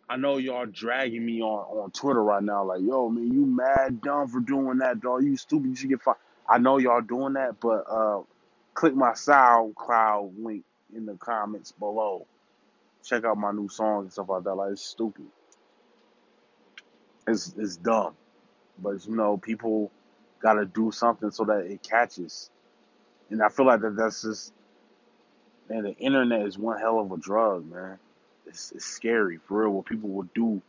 I 0.08 0.16
know 0.16 0.38
y'all 0.38 0.66
dragging 0.66 1.24
me 1.24 1.42
on, 1.42 1.82
on 1.82 1.90
Twitter 1.90 2.22
right 2.22 2.42
now, 2.42 2.64
like, 2.64 2.80
yo, 2.82 3.08
man, 3.08 3.32
you 3.32 3.46
mad 3.46 4.00
dumb 4.00 4.28
for 4.28 4.40
doing 4.40 4.78
that, 4.78 5.00
dog. 5.00 5.24
You 5.24 5.36
stupid, 5.36 5.68
you 5.68 5.76
should 5.76 5.90
get 5.90 6.02
fired. 6.02 6.16
I 6.48 6.58
know 6.58 6.78
y'all 6.78 7.00
doing 7.00 7.34
that, 7.34 7.60
but 7.60 7.84
uh, 7.90 8.20
click 8.74 8.94
my 8.94 9.12
SoundCloud 9.12 10.34
link 10.38 10.64
in 10.94 11.06
the 11.06 11.14
comments 11.14 11.72
below. 11.72 12.26
Check 13.04 13.24
out 13.24 13.38
my 13.38 13.52
new 13.52 13.68
songs 13.68 14.04
and 14.04 14.12
stuff 14.12 14.28
like 14.28 14.44
that. 14.44 14.54
Like, 14.54 14.72
it's 14.72 14.84
stupid. 14.84 15.26
It's, 17.26 17.54
it's 17.56 17.76
dumb. 17.76 18.14
But, 18.78 19.06
you 19.06 19.16
know, 19.16 19.36
people 19.36 19.90
got 20.40 20.54
to 20.54 20.66
do 20.66 20.90
something 20.92 21.30
so 21.30 21.44
that 21.44 21.66
it 21.66 21.82
catches. 21.82 22.50
And 23.30 23.42
I 23.42 23.48
feel 23.48 23.66
like 23.66 23.80
that 23.80 23.96
that's 23.96 24.22
just, 24.22 24.52
man, 25.68 25.84
the 25.84 25.96
internet 25.96 26.42
is 26.42 26.58
one 26.58 26.78
hell 26.78 27.00
of 27.00 27.10
a 27.12 27.16
drug, 27.16 27.70
man 27.70 27.98
it's, 28.46 28.72
it's 28.72 28.84
scary 28.84 29.38
for 29.38 29.62
real 29.62 29.70
what 29.70 29.86
people 29.86 30.08
will 30.10 30.28
do 30.34 30.62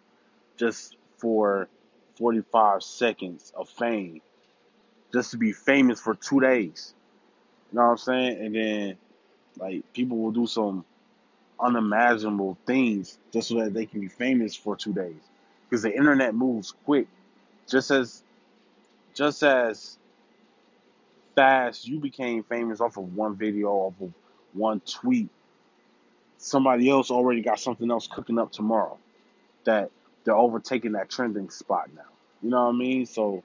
just 0.58 0.98
for 1.18 1.68
45 2.18 2.84
seconds 2.84 3.54
of 3.56 3.70
fame 3.70 4.22
just 5.14 5.32
to 5.32 5.38
be 5.38 5.52
famous 5.54 6.00
for 6.00 6.16
two 6.16 6.40
days 6.40 6.94
you 7.72 7.78
know 7.78 7.86
what 7.86 7.92
i'm 7.92 7.98
saying 7.98 8.46
and 8.46 8.56
then 8.56 8.98
like 9.60 9.94
people 9.94 10.18
will 10.18 10.32
do 10.32 10.48
some 10.48 10.86
unimaginable 11.60 12.58
things 12.66 13.18
just 13.32 13.50
so 13.50 13.56
that 13.56 13.74
they 13.74 13.86
can 13.86 14.00
be 14.00 14.08
famous 14.08 14.56
for 14.56 14.76
two 14.76 14.94
days 14.94 15.16
because 15.68 15.82
the 15.82 15.96
internet 15.96 16.36
moves 16.36 16.74
quick 16.86 17.08
just 17.68 17.90
as 17.90 18.24
just 19.16 19.42
as 19.42 19.98
fast 21.36 21.88
you 21.88 22.00
became 22.00 22.44
famous 22.44 22.80
off 22.80 22.98
of 22.98 23.16
one 23.16 23.36
video 23.36 23.70
off 23.70 23.94
of 24.02 24.14
one 24.54 24.80
tweet 24.82 25.30
somebody 26.38 26.90
else 26.90 27.12
already 27.12 27.42
got 27.42 27.60
something 27.60 27.90
else 27.90 28.08
cooking 28.08 28.38
up 28.38 28.52
tomorrow 28.52 28.98
that 29.66 29.92
they're 30.24 30.36
overtaking 30.36 30.94
that 30.94 31.10
trending 31.10 31.50
spot 31.50 31.90
now. 31.96 32.02
You 32.42 32.50
know 32.50 32.66
what 32.66 32.76
I 32.76 32.78
mean? 32.78 33.06
So 33.06 33.44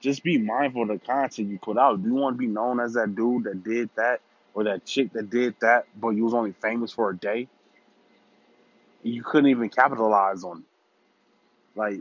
just 0.00 0.22
be 0.22 0.38
mindful 0.38 0.82
of 0.82 0.88
the 0.88 0.98
content 0.98 1.48
you 1.48 1.58
put 1.58 1.78
out. 1.78 2.02
Do 2.02 2.08
you 2.08 2.14
want 2.14 2.34
to 2.34 2.38
be 2.38 2.46
known 2.46 2.80
as 2.80 2.94
that 2.94 3.14
dude 3.14 3.44
that 3.44 3.64
did 3.64 3.90
that 3.96 4.20
or 4.54 4.64
that 4.64 4.84
chick 4.84 5.12
that 5.12 5.30
did 5.30 5.54
that, 5.60 5.86
but 5.98 6.10
you 6.10 6.24
was 6.24 6.34
only 6.34 6.52
famous 6.52 6.92
for 6.92 7.10
a 7.10 7.16
day? 7.16 7.48
You 9.02 9.22
couldn't 9.22 9.50
even 9.50 9.68
capitalize 9.68 10.44
on 10.44 10.58
it. 10.58 11.78
Like, 11.78 12.00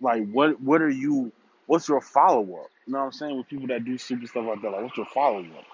like 0.00 0.30
what? 0.30 0.60
What 0.60 0.82
are 0.82 0.88
you? 0.88 1.32
What's 1.66 1.88
your 1.88 2.00
follow 2.00 2.42
up? 2.42 2.70
You 2.86 2.92
know 2.92 3.00
what 3.00 3.04
I'm 3.06 3.12
saying? 3.12 3.36
With 3.36 3.48
people 3.48 3.66
that 3.68 3.84
do 3.84 3.98
stupid 3.98 4.28
stuff 4.28 4.46
like 4.46 4.62
that, 4.62 4.70
like 4.70 4.82
what's 4.82 4.96
your 4.96 5.06
follow 5.06 5.40
up? 5.40 5.64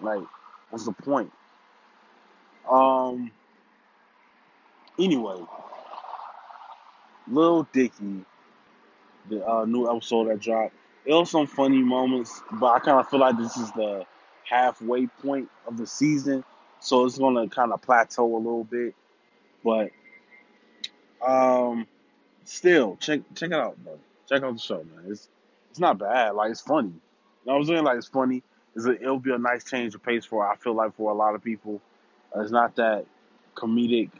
Like, 0.00 0.22
what's 0.70 0.84
the 0.84 0.92
point? 0.92 1.32
Um. 2.70 3.30
Anyway, 4.98 5.40
Lil 7.26 7.66
Dicky, 7.72 8.24
the 9.28 9.46
uh, 9.48 9.64
new 9.64 9.90
episode 9.90 10.28
that 10.28 10.40
dropped. 10.40 10.74
It 11.04 11.14
was 11.14 11.30
some 11.30 11.46
funny 11.46 11.82
moments, 11.82 12.42
but 12.52 12.66
I 12.66 12.78
kind 12.78 13.00
of 13.00 13.08
feel 13.08 13.20
like 13.20 13.36
this 13.38 13.56
is 13.56 13.72
the 13.72 14.04
halfway 14.44 15.06
point 15.06 15.50
of 15.66 15.76
the 15.76 15.86
season, 15.86 16.44
so 16.80 17.04
it's 17.04 17.18
gonna 17.18 17.48
kind 17.48 17.72
of 17.72 17.82
plateau 17.82 18.36
a 18.36 18.38
little 18.38 18.64
bit. 18.64 18.94
But 19.64 19.90
um, 21.24 21.86
still, 22.44 22.96
check 22.96 23.20
check 23.34 23.50
it 23.50 23.56
out, 23.56 23.82
bro. 23.82 23.98
Check 24.28 24.42
out 24.42 24.54
the 24.54 24.60
show, 24.60 24.84
man. 24.84 25.04
It's 25.08 25.28
it's 25.70 25.78
not 25.80 25.98
bad. 25.98 26.34
Like 26.34 26.50
it's 26.50 26.60
funny. 26.60 26.88
You 26.88 26.94
know 27.46 27.54
what 27.54 27.60
I'm 27.60 27.66
saying? 27.66 27.84
Like 27.84 27.98
it's 27.98 28.08
funny. 28.08 28.42
It's 28.74 28.86
a, 28.86 28.92
it'll 28.92 29.18
be 29.18 29.32
a 29.32 29.38
nice 29.38 29.64
change 29.64 29.94
of 29.94 30.02
pace 30.02 30.24
for 30.24 30.46
I 30.46 30.56
feel 30.56 30.74
like 30.74 30.96
for 30.96 31.10
a 31.10 31.14
lot 31.14 31.34
of 31.34 31.42
people. 31.42 31.80
It's 32.36 32.50
not 32.50 32.76
that 32.76 33.04
comedic 33.54 34.10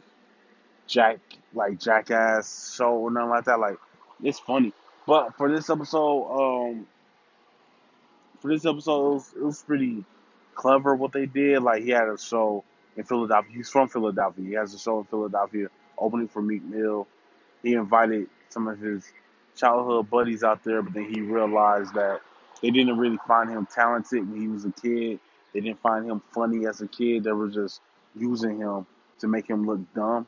jack 0.87 1.19
like 1.53 1.79
jackass 1.79 2.75
show 2.75 2.93
or 2.93 3.11
nothing 3.11 3.29
like 3.29 3.45
that. 3.45 3.59
Like 3.59 3.77
it's 4.23 4.39
funny. 4.39 4.73
But 5.05 5.35
for 5.35 5.53
this 5.53 5.69
episode, 5.69 6.69
um 6.71 6.87
for 8.43 8.49
this 8.49 8.65
episode 8.65 8.99
it 8.99 9.13
was, 9.13 9.33
it 9.37 9.43
was 9.43 9.63
pretty 9.63 10.03
clever 10.53 10.95
what 10.95 11.13
they 11.13 11.25
did. 11.25 11.63
Like 11.63 11.83
he 11.83 11.91
had 11.91 12.09
a 12.09 12.17
show 12.17 12.65
in 12.97 13.05
Philadelphia. 13.05 13.51
He's 13.55 13.69
from 13.69 13.87
Philadelphia. 13.87 14.45
He 14.45 14.53
has 14.55 14.73
a 14.73 14.77
show 14.77 14.99
in 14.99 15.05
Philadelphia 15.05 15.69
opening 15.97 16.27
for 16.27 16.41
Meek 16.41 16.61
Mill. 16.61 17.07
He 17.63 17.73
invited 17.73 18.27
some 18.49 18.67
of 18.67 18.79
his 18.79 19.05
childhood 19.55 20.09
buddies 20.09 20.43
out 20.43 20.61
there, 20.65 20.81
but 20.81 20.93
then 20.93 21.05
he 21.13 21.21
realized 21.21 21.93
that 21.93 22.19
they 22.61 22.69
didn't 22.69 22.97
really 22.97 23.17
find 23.25 23.49
him 23.49 23.65
talented 23.73 24.29
when 24.29 24.41
he 24.41 24.49
was 24.49 24.65
a 24.65 24.71
kid. 24.71 25.21
They 25.53 25.61
didn't 25.61 25.79
find 25.79 26.05
him 26.05 26.21
funny 26.33 26.65
as 26.65 26.81
a 26.81 26.87
kid. 26.87 27.23
They 27.23 27.31
were 27.31 27.47
just 27.47 27.79
using 28.13 28.57
him 28.57 28.85
to 29.19 29.27
make 29.29 29.49
him 29.49 29.65
look 29.65 29.79
dumb 29.93 30.27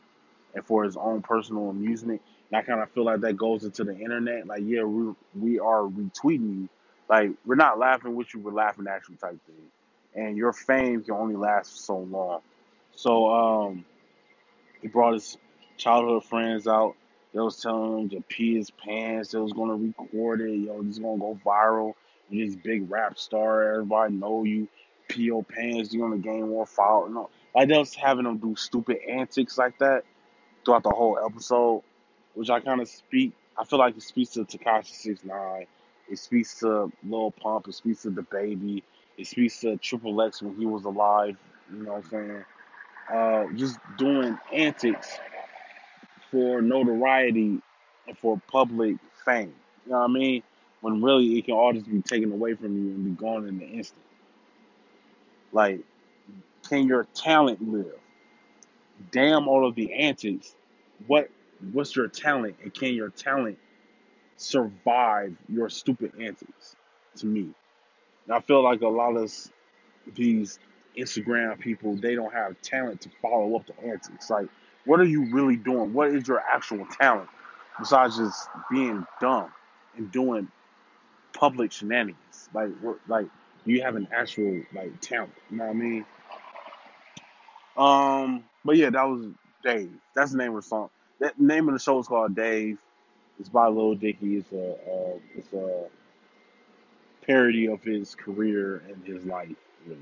and 0.53 0.65
for 0.65 0.85
his 0.85 0.95
own 0.95 1.21
personal 1.21 1.69
amusement. 1.69 2.21
And 2.49 2.57
I 2.59 2.61
kind 2.61 2.79
of 2.79 2.89
feel 2.91 3.03
like 3.03 3.19
that 3.21 3.35
goes 3.35 3.65
into 3.65 3.83
the 3.83 3.97
internet. 3.97 4.47
Like, 4.47 4.61
yeah, 4.63 4.83
we 4.83 5.13
we 5.37 5.59
are 5.59 5.81
retweeting 5.81 6.61
you. 6.61 6.69
Like, 7.09 7.31
we're 7.45 7.55
not 7.55 7.77
laughing 7.77 8.15
with 8.15 8.33
you, 8.33 8.39
we're 8.39 8.51
laughing 8.51 8.87
at 8.87 9.07
you 9.09 9.15
type 9.15 9.39
thing. 9.45 9.55
And 10.15 10.37
your 10.37 10.53
fame 10.53 11.03
can 11.03 11.13
only 11.13 11.35
last 11.35 11.71
for 11.71 11.77
so 11.77 11.97
long. 11.99 12.41
So, 12.95 13.33
um, 13.33 13.85
he 14.81 14.87
brought 14.87 15.13
his 15.13 15.37
childhood 15.77 16.23
friends 16.23 16.67
out. 16.67 16.95
They 17.33 17.41
was 17.41 17.59
telling 17.59 17.99
him 17.99 18.09
to 18.09 18.21
pee 18.21 18.55
his 18.55 18.71
pants. 18.71 19.31
They 19.31 19.39
was 19.39 19.51
gonna 19.51 19.75
record 19.75 20.41
it. 20.41 20.55
Yo, 20.55 20.81
this 20.83 20.93
is 20.93 20.99
gonna 20.99 21.17
go 21.17 21.37
viral. 21.45 21.95
You're 22.29 22.47
this 22.47 22.55
big 22.55 22.89
rap 22.89 23.17
star. 23.17 23.73
Everybody 23.73 24.13
know 24.13 24.43
you. 24.43 24.67
Pee 25.09 25.23
your 25.23 25.43
pants. 25.43 25.93
You're 25.93 26.07
gonna 26.07 26.21
gain 26.21 26.47
more 26.47 26.65
followers. 26.65 27.11
No, 27.13 27.29
like 27.53 27.67
they 27.67 27.77
was 27.77 27.93
having 27.93 28.23
them 28.23 28.37
do 28.37 28.55
stupid 28.55 28.99
antics 29.09 29.57
like 29.57 29.77
that 29.79 30.03
throughout 30.63 30.83
the 30.83 30.89
whole 30.89 31.19
episode, 31.23 31.83
which 32.35 32.49
I 32.49 32.61
kind 32.61 32.79
of 32.79 32.87
speak. 32.87 33.33
I 33.57 33.65
feel 33.65 33.79
like 33.79 33.97
it 33.97 34.03
speaks 34.03 34.31
to 34.31 34.45
Tekashi 34.45 34.93
Six 34.93 35.23
Nine. 35.25 35.67
It 36.09 36.19
speaks 36.19 36.59
to 36.59 36.91
Lil 37.07 37.31
Pump. 37.31 37.67
It 37.67 37.75
speaks 37.75 38.03
to 38.03 38.11
DaBaby. 38.11 38.83
It 39.17 39.27
speaks 39.27 39.59
to 39.61 39.77
Triple 39.77 40.21
X 40.21 40.41
when 40.41 40.55
he 40.57 40.65
was 40.65 40.85
alive. 40.85 41.37
You 41.71 41.83
know 41.83 41.93
what 41.93 42.05
I'm 42.05 42.09
saying? 42.09 42.45
Uh, 43.13 43.45
just 43.55 43.79
doing 43.97 44.37
antics 44.53 45.19
for 46.31 46.61
notoriety 46.61 47.61
and 48.07 48.17
for 48.17 48.41
public 48.51 48.97
fame. 49.25 49.53
You 49.85 49.93
know 49.93 49.99
what 49.99 50.05
I 50.09 50.13
mean? 50.13 50.43
When 50.81 51.01
really 51.01 51.37
it 51.37 51.45
can 51.45 51.55
all 51.55 51.73
just 51.73 51.89
be 51.89 52.01
taken 52.01 52.31
away 52.31 52.53
from 52.55 52.75
you 52.75 52.91
and 52.93 53.05
be 53.05 53.11
gone 53.11 53.47
in 53.47 53.61
an 53.61 53.69
instant. 53.69 54.03
Like, 55.51 55.81
can 56.69 56.87
your 56.87 57.05
talent 57.15 57.61
live? 57.71 57.93
Damn 59.11 59.47
all 59.47 59.67
of 59.67 59.75
the 59.75 59.93
antics. 59.93 60.55
What 61.07 61.29
what's 61.71 61.95
your 61.95 62.07
talent 62.07 62.57
and 62.63 62.73
can 62.73 62.93
your 62.93 63.09
talent 63.09 63.57
survive 64.37 65.35
your 65.47 65.69
stupid 65.69 66.13
antics 66.19 66.75
to 67.17 67.25
me? 67.25 67.49
And 68.25 68.35
I 68.35 68.39
feel 68.41 68.63
like 68.63 68.81
a 68.81 68.87
lot 68.87 69.15
of 69.15 69.31
these 70.15 70.59
Instagram 70.97 71.59
people, 71.59 71.95
they 71.95 72.15
don't 72.15 72.33
have 72.33 72.61
talent 72.61 73.01
to 73.01 73.09
follow 73.21 73.55
up 73.55 73.65
the 73.67 73.87
antics. 73.87 74.29
Like, 74.29 74.47
what 74.85 74.99
are 74.99 75.05
you 75.05 75.31
really 75.33 75.55
doing? 75.55 75.93
What 75.93 76.09
is 76.09 76.27
your 76.27 76.39
actual 76.39 76.85
talent 76.99 77.29
besides 77.79 78.17
just 78.17 78.47
being 78.71 79.05
dumb 79.19 79.51
and 79.97 80.11
doing 80.11 80.47
public 81.33 81.71
shenanigans? 81.71 82.49
Like, 82.53 82.71
what, 82.81 82.99
like, 83.07 83.27
do 83.65 83.71
you 83.71 83.81
have 83.81 83.95
an 83.95 84.07
actual 84.13 84.61
like 84.73 85.01
talent? 85.01 85.33
You 85.49 85.57
know 85.57 85.65
what 85.65 85.71
I 85.71 85.73
mean? 85.73 86.05
Um, 87.77 88.43
but 88.63 88.77
yeah, 88.77 88.89
that 88.91 89.03
was 89.03 89.27
Dave. 89.63 89.91
That's 90.15 90.31
the 90.31 90.37
name 90.37 90.55
of 90.55 90.63
the 90.63 90.67
song. 90.67 90.89
That 91.19 91.39
name 91.39 91.67
of 91.67 91.73
the 91.73 91.79
show 91.79 91.99
is 91.99 92.07
called 92.07 92.35
Dave. 92.35 92.77
It's 93.39 93.49
by 93.49 93.67
Lil 93.67 93.95
Dicky. 93.95 94.37
It's 94.37 94.51
a, 94.51 94.75
it's 95.35 95.53
a 95.53 95.85
parody 97.25 97.67
of 97.67 97.83
his 97.83 98.15
career 98.15 98.83
and 98.87 99.05
his 99.05 99.25
life. 99.25 99.49
Really. 99.85 99.99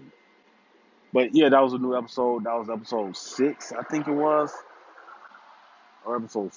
But 1.12 1.36
yeah, 1.36 1.50
that 1.50 1.62
was 1.62 1.74
a 1.74 1.78
new 1.78 1.96
episode. 1.96 2.46
That 2.46 2.58
was 2.58 2.70
episode 2.70 3.16
six, 3.16 3.72
I 3.72 3.84
think 3.84 4.08
it 4.08 4.14
was, 4.14 4.52
or 6.06 6.16
episode. 6.18 6.52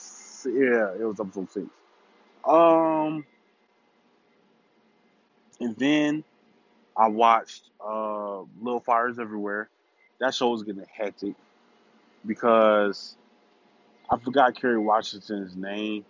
Yeah, 0.47 0.93
it 0.99 1.05
was 1.05 1.21
episode 1.21 1.51
six. 1.51 1.67
Um, 2.45 3.27
and 5.61 5.77
then 5.77 6.25
I 6.97 7.09
watched 7.09 7.65
uh 7.85 8.41
Little 8.61 8.81
Fires 8.81 9.19
Everywhere. 9.19 9.69
That 10.21 10.35
show 10.35 10.51
was 10.51 10.63
getting 10.63 10.87
hectic 10.91 11.35
because 12.25 13.17
I 14.09 14.17
forgot 14.19 14.55
Kerry 14.55 14.79
Washington's 14.79 15.55
name 15.55 16.07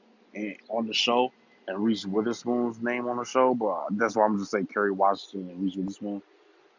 on 0.69 0.87
the 0.87 0.95
show 0.95 1.33
and 1.69 1.85
Reese 1.85 2.07
Witherspoon's 2.07 2.81
name 2.81 3.09
on 3.09 3.17
the 3.17 3.25
show, 3.25 3.55
but 3.55 3.89
that's 3.93 4.17
why 4.17 4.25
I'm 4.25 4.39
just 4.39 4.51
say 4.51 4.65
Kerry 4.65 4.93
Washington 4.93 5.51
and 5.51 5.63
Reese 5.63 5.77
Witherspoon. 5.77 6.23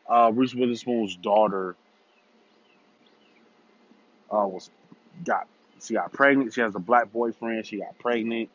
Uh, 0.09 0.31
Reese 0.33 0.55
Witherspoon's 0.55 1.15
daughter 1.17 1.75
uh, 4.31 4.47
was 4.47 4.69
got 5.25 5.47
she 5.81 5.93
got 5.93 6.11
pregnant. 6.13 6.53
She 6.53 6.61
has 6.61 6.75
a 6.75 6.79
black 6.79 7.11
boyfriend. 7.11 7.65
She 7.65 7.77
got 7.77 7.97
pregnant, 7.99 8.49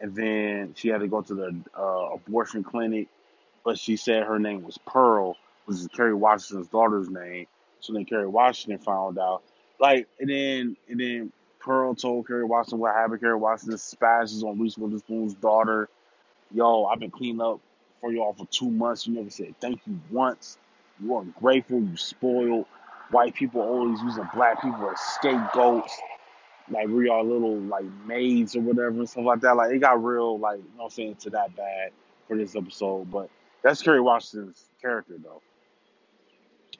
and 0.00 0.14
then 0.14 0.74
she 0.76 0.88
had 0.88 1.00
to 1.00 1.08
go 1.08 1.22
to 1.22 1.34
the 1.34 1.56
uh, 1.78 2.14
abortion 2.14 2.64
clinic. 2.64 3.08
But 3.64 3.78
she 3.78 3.96
said 3.96 4.24
her 4.24 4.38
name 4.38 4.62
was 4.62 4.78
Pearl, 4.86 5.36
which 5.66 5.78
is 5.78 5.88
Kerry 5.88 6.14
Washington's 6.14 6.68
daughter's 6.68 7.10
name. 7.10 7.46
So 7.80 7.92
then 7.92 8.04
Kerry 8.04 8.26
Washington 8.26 8.78
found 8.84 9.18
out. 9.18 9.42
Like, 9.80 10.08
and 10.20 10.30
then 10.30 10.76
and 10.88 11.00
then 11.00 11.32
Pearl 11.66 11.96
told 11.96 12.28
Kerry 12.28 12.44
Washington 12.44 12.78
what 12.78 12.94
happened. 12.94 13.20
Kerry 13.20 13.36
Washington 13.36 13.76
spazzes 13.76 14.44
on 14.44 14.58
Reese 14.58 14.78
Witherspoon's 14.78 15.34
daughter. 15.34 15.88
Yo, 16.54 16.84
I've 16.84 17.00
been 17.00 17.10
cleaning 17.10 17.40
up 17.40 17.60
for 18.00 18.12
y'all 18.12 18.34
for 18.34 18.46
two 18.46 18.70
months. 18.70 19.04
You 19.06 19.14
never 19.14 19.30
said 19.30 19.54
thank 19.60 19.80
you 19.84 19.98
once. 20.10 20.58
You 21.02 21.18
ungrateful. 21.18 21.80
You 21.80 21.96
spoiled. 21.96 22.66
White 23.10 23.34
people 23.34 23.60
always 23.62 24.00
using 24.00 24.28
black 24.32 24.62
people 24.62 24.88
as 24.88 25.00
scapegoats. 25.00 25.92
Like 26.70 26.86
we 26.86 27.08
are 27.08 27.22
little 27.22 27.58
like 27.58 27.84
maids 28.06 28.54
or 28.54 28.60
whatever 28.60 28.90
and 28.90 29.10
stuff 29.10 29.24
like 29.24 29.40
that. 29.40 29.56
Like 29.56 29.72
it 29.72 29.80
got 29.80 30.02
real 30.02 30.38
like 30.38 30.58
you 30.58 30.64
know 30.76 30.84
what 30.84 30.84
I'm 30.84 30.90
saying 30.90 31.16
to 31.16 31.30
that 31.30 31.56
bad 31.56 31.90
for 32.28 32.36
this 32.36 32.54
episode. 32.54 33.10
But 33.10 33.28
that's 33.62 33.82
Kerry 33.82 34.00
Washington's 34.00 34.64
character 34.80 35.16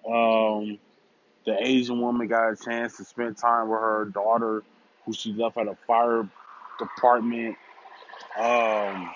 though. 0.04 0.12
Um 0.12 0.78
the 1.44 1.56
Asian 1.60 2.00
woman 2.00 2.28
got 2.28 2.50
a 2.50 2.56
chance 2.56 2.96
to 2.96 3.04
spend 3.04 3.36
time 3.36 3.68
with 3.68 3.80
her 3.80 4.04
daughter 4.12 4.62
who 5.06 5.12
she 5.12 5.32
left 5.32 5.56
at 5.56 5.68
a 5.68 5.76
fire 5.86 6.28
department. 6.78 7.56
Um 8.38 9.10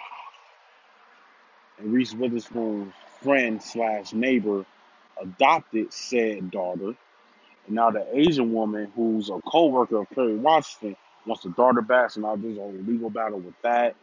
and 1.79 1.93
Reese 1.93 2.15
Witherspoon's 2.15 2.93
friend 3.23 3.63
slash 3.63 4.13
neighbor 4.13 4.65
adopted 5.21 5.93
said 5.93 6.51
daughter. 6.51 6.95
And 7.67 7.77
now 7.77 7.91
the 7.91 8.07
Asian 8.17 8.53
woman, 8.53 8.93
who's 8.95 9.31
a 9.31 9.41
co-worker 9.47 9.99
of 9.99 10.11
Kerry 10.11 10.37
Washington, 10.37 10.97
wants 11.27 11.43
the 11.43 11.51
daughter 11.51 11.83
back. 11.83 12.11
So 12.11 12.21
now 12.21 12.37
there's 12.37 12.57
a 12.57 12.63
legal 12.63 13.11
battle 13.11 13.41
with 13.41 13.55
that. 13.63 13.95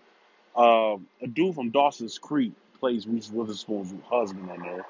Um, 0.55 1.07
a 1.21 1.27
dude 1.27 1.55
from 1.55 1.69
Dawson's 1.69 2.17
Creek 2.17 2.53
plays 2.79 3.07
Reese 3.07 3.29
Witherspoon's 3.29 3.93
husband 4.09 4.49
in 4.55 4.61
there. 4.61 4.85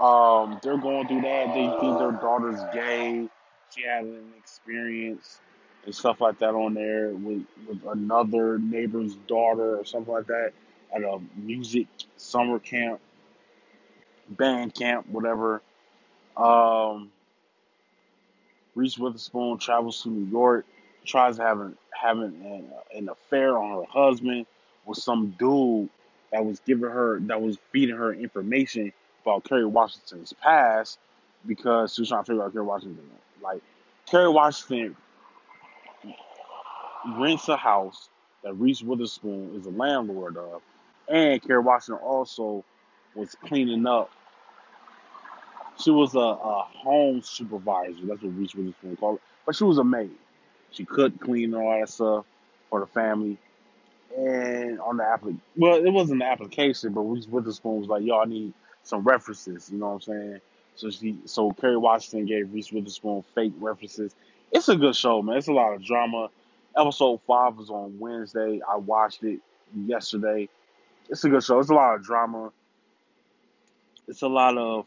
Um, 0.00 0.58
they're 0.62 0.78
going 0.78 1.06
through 1.06 1.22
that. 1.22 1.48
They 1.54 1.68
think 1.80 1.98
their 1.98 2.12
daughter's 2.12 2.60
gay. 2.72 3.28
She 3.74 3.82
had 3.82 4.04
an 4.04 4.32
experience 4.38 5.38
and 5.84 5.94
stuff 5.94 6.20
like 6.20 6.38
that 6.38 6.54
on 6.54 6.74
there 6.74 7.10
with, 7.10 7.44
with 7.66 7.84
another 7.86 8.58
neighbor's 8.58 9.14
daughter 9.26 9.76
or 9.76 9.84
something 9.84 10.12
like 10.12 10.26
that 10.26 10.52
at 10.94 11.02
a 11.02 11.18
music 11.36 11.86
summer 12.16 12.58
camp, 12.58 13.00
band 14.28 14.74
camp, 14.74 15.08
whatever. 15.08 15.62
Um, 16.36 17.10
Reese 18.74 18.98
Witherspoon 18.98 19.58
travels 19.58 20.02
to 20.02 20.10
New 20.10 20.30
York, 20.30 20.66
tries 21.04 21.36
to 21.36 21.42
have 21.42 21.60
an 21.60 21.76
having 21.90 22.24
an, 22.24 22.70
an 22.94 23.08
affair 23.08 23.58
on 23.58 23.84
her 23.84 23.90
husband 23.90 24.46
with 24.86 24.98
some 24.98 25.34
dude 25.38 25.88
that 26.32 26.44
was 26.44 26.60
giving 26.60 26.88
her 26.88 27.18
that 27.20 27.40
was 27.40 27.58
feeding 27.72 27.96
her 27.96 28.12
information 28.12 28.92
about 29.22 29.44
Kerry 29.44 29.66
Washington's 29.66 30.32
past 30.32 30.98
because 31.46 31.94
she 31.94 32.02
was 32.02 32.08
trying 32.08 32.24
to 32.24 32.26
figure 32.26 32.44
out 32.44 32.52
Kerry 32.52 32.64
Washington. 32.64 33.10
Like 33.42 33.62
Kerry 34.06 34.28
Washington 34.28 34.96
rents 37.18 37.48
a 37.48 37.56
house 37.56 38.08
that 38.44 38.54
Reese 38.54 38.82
Witherspoon 38.82 39.54
is 39.56 39.66
a 39.66 39.70
landlord 39.70 40.36
of, 40.36 40.62
and 41.08 41.42
Kerry 41.42 41.60
Washington 41.62 42.04
also 42.04 42.64
was 43.14 43.34
cleaning 43.46 43.86
up. 43.86 44.10
She 45.78 45.90
was 45.90 46.14
a, 46.14 46.18
a 46.18 46.62
home 46.62 47.22
supervisor. 47.22 48.06
That's 48.06 48.22
what 48.22 48.36
Reese 48.36 48.54
Witherspoon 48.54 48.96
called 48.96 49.16
it. 49.16 49.22
But 49.46 49.56
she 49.56 49.64
was 49.64 49.78
a 49.78 49.84
maid. 49.84 50.10
She 50.70 50.84
cooked, 50.84 51.20
cleaned, 51.20 51.54
and 51.54 51.62
all 51.62 51.80
that 51.80 51.88
stuff 51.88 52.26
for 52.70 52.80
the 52.80 52.86
family. 52.86 53.38
And 54.16 54.80
on 54.80 54.96
the 54.98 55.04
application, 55.04 55.40
well, 55.56 55.76
it 55.76 55.90
wasn't 55.90 56.20
the 56.20 56.26
application, 56.26 56.92
but 56.92 57.02
Reese 57.02 57.26
Witherspoon 57.28 57.80
was 57.80 57.88
like, 57.88 58.02
"Y'all 58.04 58.26
need 58.26 58.54
some 58.82 59.02
references." 59.02 59.70
You 59.70 59.78
know 59.78 59.86
what 59.86 59.94
I'm 59.94 60.00
saying? 60.02 60.40
So 60.76 60.90
she, 60.90 61.18
so 61.26 61.50
Kerry 61.52 61.76
Washington 61.76 62.26
gave 62.26 62.52
Reese 62.52 62.72
Witherspoon 62.72 63.22
fake 63.34 63.52
references. 63.60 64.14
It's 64.52 64.68
a 64.68 64.76
good 64.76 64.96
show, 64.96 65.22
man. 65.22 65.36
It's 65.36 65.48
a 65.48 65.52
lot 65.52 65.74
of 65.74 65.84
drama. 65.84 66.30
Episode 66.76 67.20
five 67.26 67.56
was 67.56 67.70
on 67.70 67.98
Wednesday. 67.98 68.60
I 68.68 68.76
watched 68.76 69.24
it 69.24 69.40
yesterday. 69.74 70.48
It's 71.08 71.24
a 71.24 71.28
good 71.28 71.42
show. 71.42 71.58
It's 71.58 71.70
a 71.70 71.74
lot 71.74 71.96
of 71.96 72.04
drama. 72.04 72.52
It's 74.06 74.22
a 74.22 74.28
lot 74.28 74.56
of 74.56 74.86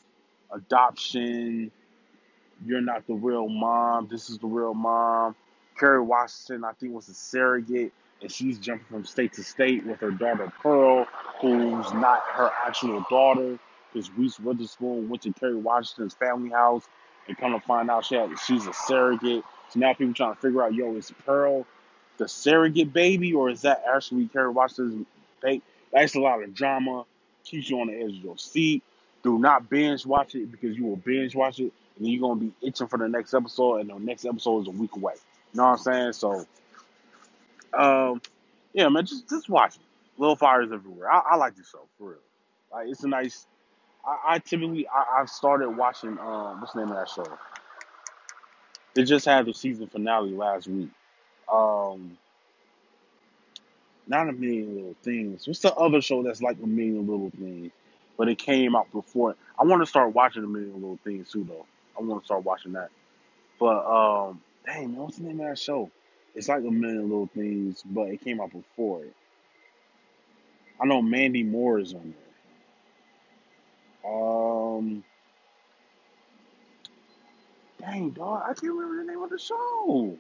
adoption. 0.51 1.71
You're 2.65 2.81
not 2.81 3.05
the 3.07 3.13
real 3.13 3.49
mom. 3.49 4.07
This 4.09 4.29
is 4.29 4.37
the 4.37 4.47
real 4.47 4.73
mom. 4.73 5.35
Kerry 5.77 6.01
Washington, 6.01 6.63
I 6.63 6.71
think, 6.73 6.93
was 6.93 7.09
a 7.09 7.13
surrogate, 7.13 7.91
and 8.21 8.31
she's 8.31 8.59
jumping 8.59 8.85
from 8.89 9.05
state 9.05 9.33
to 9.33 9.43
state 9.43 9.85
with 9.85 9.99
her 9.99 10.11
daughter 10.11 10.51
Pearl, 10.61 11.05
who's 11.41 11.91
not 11.93 12.21
her 12.33 12.51
actual 12.65 13.05
daughter. 13.09 13.59
Because 13.91 14.09
Reese 14.11 14.39
Witherspoon 14.39 15.09
went 15.09 15.21
to 15.23 15.33
Kerry 15.33 15.55
Washington's 15.55 16.13
family 16.13 16.49
house 16.49 16.83
and 17.27 17.37
come 17.37 17.51
to 17.51 17.59
find 17.59 17.89
out 17.91 18.05
she 18.05 18.15
had, 18.15 18.31
she's 18.39 18.65
a 18.65 18.73
surrogate. 18.73 19.43
So 19.73 19.79
now 19.79 19.93
people 19.93 20.13
trying 20.13 20.35
to 20.35 20.39
figure 20.39 20.61
out, 20.61 20.73
yo, 20.73 20.95
is 20.95 21.11
Pearl 21.25 21.65
the 22.17 22.27
surrogate 22.27 22.93
baby, 22.93 23.33
or 23.33 23.49
is 23.49 23.61
that 23.63 23.83
actually 23.91 24.27
Kerry 24.27 24.49
Washington's 24.49 25.07
baby? 25.41 25.63
That's 25.91 26.15
a 26.15 26.19
lot 26.19 26.43
of 26.43 26.53
drama. 26.53 27.05
Keeps 27.43 27.69
you 27.69 27.79
on 27.79 27.87
the 27.87 27.95
edge 27.95 28.17
of 28.17 28.23
your 28.23 28.37
seat. 28.37 28.83
Do 29.23 29.39
not 29.39 29.69
binge 29.69 30.05
watch 30.05 30.35
it 30.35 30.51
because 30.51 30.77
you 30.77 30.85
will 30.85 30.95
binge 30.97 31.35
watch 31.35 31.59
it 31.59 31.73
and 31.97 32.07
you're 32.07 32.21
gonna 32.21 32.39
be 32.39 32.53
itching 32.61 32.87
for 32.87 32.97
the 32.97 33.07
next 33.07 33.33
episode, 33.33 33.77
and 33.77 33.89
the 33.89 33.99
next 33.99 34.25
episode 34.25 34.61
is 34.61 34.67
a 34.67 34.71
week 34.71 34.95
away. 34.95 35.13
You 35.53 35.57
know 35.57 35.63
what 35.63 35.71
I'm 35.71 35.77
saying? 35.77 36.13
So, 36.13 36.45
um, 37.73 38.21
yeah, 38.73 38.89
man, 38.89 39.05
just 39.05 39.29
just 39.29 39.49
watch 39.49 39.75
it. 39.75 39.81
Little 40.17 40.35
fires 40.35 40.71
everywhere. 40.71 41.11
I, 41.11 41.21
I 41.31 41.35
like 41.35 41.55
this 41.55 41.69
show 41.69 41.81
for 41.97 42.11
real. 42.11 42.19
Like, 42.71 42.87
it's 42.89 43.03
a 43.03 43.07
nice. 43.07 43.45
I, 44.05 44.35
I 44.35 44.39
typically 44.39 44.87
I, 44.87 45.19
I've 45.19 45.29
started 45.29 45.69
watching. 45.69 46.17
Um, 46.19 46.61
what's 46.61 46.73
the 46.73 46.79
name 46.79 46.91
of 46.91 46.97
that 46.97 47.09
show? 47.09 47.37
They 48.93 49.03
just 49.03 49.25
had 49.25 49.45
the 49.45 49.53
season 49.53 49.87
finale 49.87 50.31
last 50.31 50.67
week. 50.67 50.89
Um, 51.51 52.17
not 54.07 54.29
a 54.29 54.33
million 54.33 54.75
little 54.75 54.95
things. 55.01 55.47
What's 55.47 55.59
the 55.59 55.73
other 55.73 56.01
show 56.01 56.23
that's 56.23 56.41
like 56.41 56.57
a 56.61 56.67
million 56.67 57.07
little 57.07 57.31
things? 57.31 57.71
But 58.17 58.29
it 58.29 58.37
came 58.37 58.75
out 58.75 58.91
before. 58.91 59.35
I 59.57 59.63
want 59.63 59.81
to 59.81 59.85
start 59.87 60.13
watching 60.13 60.43
a 60.43 60.47
million 60.47 60.75
little 60.75 60.99
things 61.03 61.31
too, 61.31 61.43
though. 61.43 61.65
I 61.97 62.03
want 62.03 62.21
to 62.21 62.25
start 62.25 62.43
watching 62.43 62.73
that. 62.73 62.89
But 63.59 63.85
um, 63.85 64.41
dang 64.65 64.91
man, 64.91 65.01
what's 65.01 65.17
the 65.17 65.23
name 65.23 65.39
of 65.39 65.47
that 65.47 65.57
show? 65.57 65.89
It's 66.35 66.49
like 66.49 66.63
a 66.63 66.71
million 66.71 67.03
little 67.03 67.29
things, 67.33 67.83
but 67.85 68.09
it 68.09 68.21
came 68.23 68.41
out 68.41 68.51
before 68.51 69.03
it. 69.03 69.15
I 70.81 70.85
know 70.85 71.01
Mandy 71.01 71.43
Moore 71.43 71.79
is 71.79 71.93
on 71.93 72.13
there. 74.03 74.11
Um, 74.11 75.03
dang 77.85 78.11
dog, 78.11 78.43
I 78.43 78.53
can't 78.53 78.73
remember 78.73 79.03
the 79.03 79.11
name 79.11 79.23
of 79.23 79.29
the 79.29 79.39
show. 79.39 80.17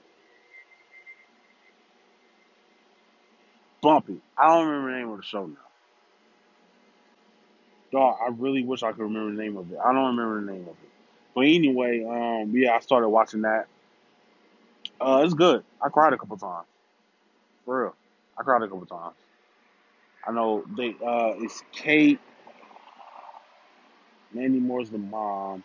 Bumpy. 3.81 4.21
I 4.37 4.47
don't 4.47 4.67
remember 4.67 4.91
the 4.91 4.97
name 4.97 5.09
of 5.09 5.17
the 5.17 5.23
show 5.23 5.45
now. 5.45 5.57
Dog, 7.91 8.17
I 8.21 8.29
really 8.37 8.63
wish 8.63 8.83
I 8.83 8.91
could 8.91 9.03
remember 9.03 9.35
the 9.35 9.41
name 9.41 9.57
of 9.57 9.71
it. 9.71 9.77
I 9.83 9.93
don't 9.93 10.15
remember 10.15 10.41
the 10.41 10.51
name 10.51 10.63
of 10.63 10.69
it. 10.69 10.89
But 11.35 11.41
anyway, 11.41 12.03
um, 12.03 12.55
yeah, 12.55 12.73
I 12.73 12.79
started 12.79 13.09
watching 13.09 13.41
that. 13.41 13.67
Uh, 14.99 15.21
it's 15.23 15.33
good. 15.33 15.63
I 15.81 15.89
cried 15.89 16.13
a 16.13 16.17
couple 16.17 16.37
times. 16.37 16.67
For 17.65 17.83
real. 17.83 17.95
I 18.37 18.43
cried 18.43 18.61
a 18.61 18.67
couple 18.67 18.85
times. 18.85 19.15
I 20.25 20.31
know 20.31 20.63
they 20.77 20.89
uh 21.05 21.33
it's 21.39 21.63
Kate, 21.71 22.19
Mandy 24.33 24.59
Moore's 24.59 24.89
the 24.89 24.97
mom. 24.97 25.63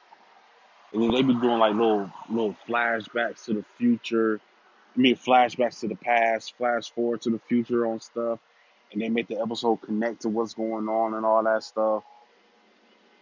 And 0.93 1.03
then 1.03 1.11
they 1.11 1.23
be 1.23 1.35
doing 1.35 1.59
like 1.59 1.75
little 1.75 2.11
little 2.31 2.57
flashbacks 2.67 3.45
to 3.45 3.55
the 3.55 3.65
future. 3.77 4.41
I 4.97 5.01
mean 5.01 5.17
flashbacks 5.17 5.81
to 5.81 5.89
the 5.89 5.97
past, 5.97 6.57
flash 6.57 6.91
forward 6.91 7.23
to 7.23 7.31
the 7.31 7.39
future 7.39 7.87
on 7.87 8.01
stuff. 8.01 8.39
And 8.93 9.03
they 9.03 9.09
make 9.09 9.29
the 9.29 9.41
episode 9.41 9.83
connect 9.83 10.23
to 10.23 10.31
what's 10.31 10.55
going 10.55 10.89
on 10.89 11.15
and 11.15 11.27
all 11.27 11.43
that 11.45 11.63
stuff. 11.63 12.05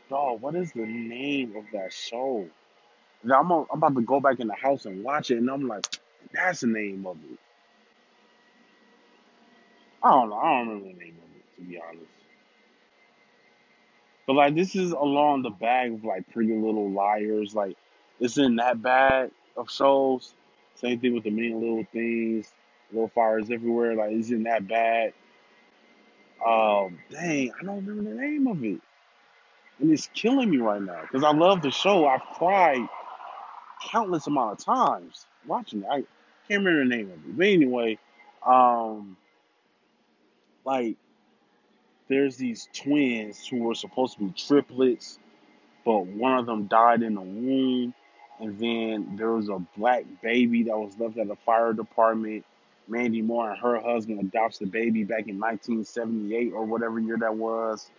Dog, 0.08 0.40
what 0.40 0.54
is 0.54 0.72
the 0.72 0.86
name 0.86 1.56
of 1.56 1.64
that 1.72 1.92
show? 1.92 2.46
Now, 3.24 3.40
I'm, 3.40 3.50
I'm 3.50 3.66
about 3.72 3.96
to 3.96 4.02
go 4.02 4.20
back 4.20 4.38
in 4.38 4.46
the 4.46 4.54
house 4.54 4.84
and 4.84 5.02
watch 5.02 5.32
it, 5.32 5.38
and 5.38 5.50
I'm 5.50 5.66
like, 5.66 5.84
that's 6.32 6.60
the 6.60 6.68
name 6.68 7.04
of 7.06 7.16
it. 7.30 7.38
I 10.02 10.10
don't 10.10 10.30
know. 10.30 10.36
I 10.36 10.58
don't 10.58 10.68
remember 10.68 10.88
the 10.92 11.04
name 11.04 11.16
of 11.18 11.36
it, 11.36 11.56
to 11.56 11.68
be 11.68 11.80
honest. 11.80 12.15
But 14.26 14.34
like, 14.34 14.54
this 14.54 14.74
is 14.74 14.92
along 14.92 15.42
the 15.42 15.50
bag 15.50 15.92
of 15.94 16.04
like 16.04 16.30
Pretty 16.32 16.54
Little 16.54 16.90
Liars. 16.90 17.54
Like, 17.54 17.76
it's 18.20 18.38
in 18.38 18.56
that 18.56 18.82
bag 18.82 19.30
of 19.56 19.70
shows. 19.70 20.34
Same 20.74 20.98
thing 21.00 21.14
with 21.14 21.24
the 21.24 21.30
Million 21.30 21.60
Little 21.60 21.86
Things, 21.92 22.52
Little 22.92 23.08
Fires 23.08 23.50
Everywhere. 23.50 23.94
Like, 23.94 24.12
it's 24.12 24.30
in 24.30 24.42
that 24.44 24.66
bag. 24.68 25.14
Um, 26.44 26.98
dang, 27.10 27.52
I 27.58 27.64
don't 27.64 27.86
remember 27.86 28.10
the 28.10 28.20
name 28.20 28.46
of 28.46 28.62
it, 28.62 28.80
and 29.78 29.90
it's 29.90 30.10
killing 30.12 30.50
me 30.50 30.58
right 30.58 30.82
now 30.82 31.00
because 31.00 31.24
I 31.24 31.32
love 31.32 31.62
the 31.62 31.70
show. 31.70 32.06
I've 32.06 32.20
cried 32.34 32.86
countless 33.90 34.26
amount 34.26 34.60
of 34.60 34.64
times 34.64 35.26
watching 35.46 35.80
it. 35.82 35.86
I 35.90 36.04
can't 36.46 36.64
remember 36.64 36.84
the 36.84 36.96
name 36.96 37.06
of 37.06 37.14
it, 37.14 37.36
but 37.38 37.46
anyway, 37.46 37.98
um, 38.46 39.16
like 40.66 40.96
there's 42.08 42.36
these 42.36 42.68
twins 42.72 43.46
who 43.46 43.58
were 43.58 43.74
supposed 43.74 44.18
to 44.18 44.24
be 44.24 44.32
triplets, 44.32 45.18
but 45.84 46.06
one 46.06 46.38
of 46.38 46.46
them 46.46 46.66
died 46.66 47.02
in 47.02 47.14
the 47.14 47.20
womb, 47.20 47.94
and 48.40 48.58
then 48.58 49.16
there 49.16 49.32
was 49.32 49.48
a 49.48 49.58
black 49.76 50.04
baby 50.22 50.64
that 50.64 50.78
was 50.78 50.98
left 50.98 51.18
at 51.18 51.28
the 51.28 51.36
fire 51.36 51.72
department. 51.72 52.44
Mandy 52.88 53.22
Moore 53.22 53.50
and 53.50 53.58
her 53.58 53.80
husband 53.80 54.20
adopts 54.20 54.58
the 54.58 54.66
baby 54.66 55.02
back 55.02 55.26
in 55.26 55.40
1978 55.40 56.52
or 56.52 56.64
whatever 56.64 57.00
year 57.00 57.16
that 57.18 57.34
was. 57.34 57.90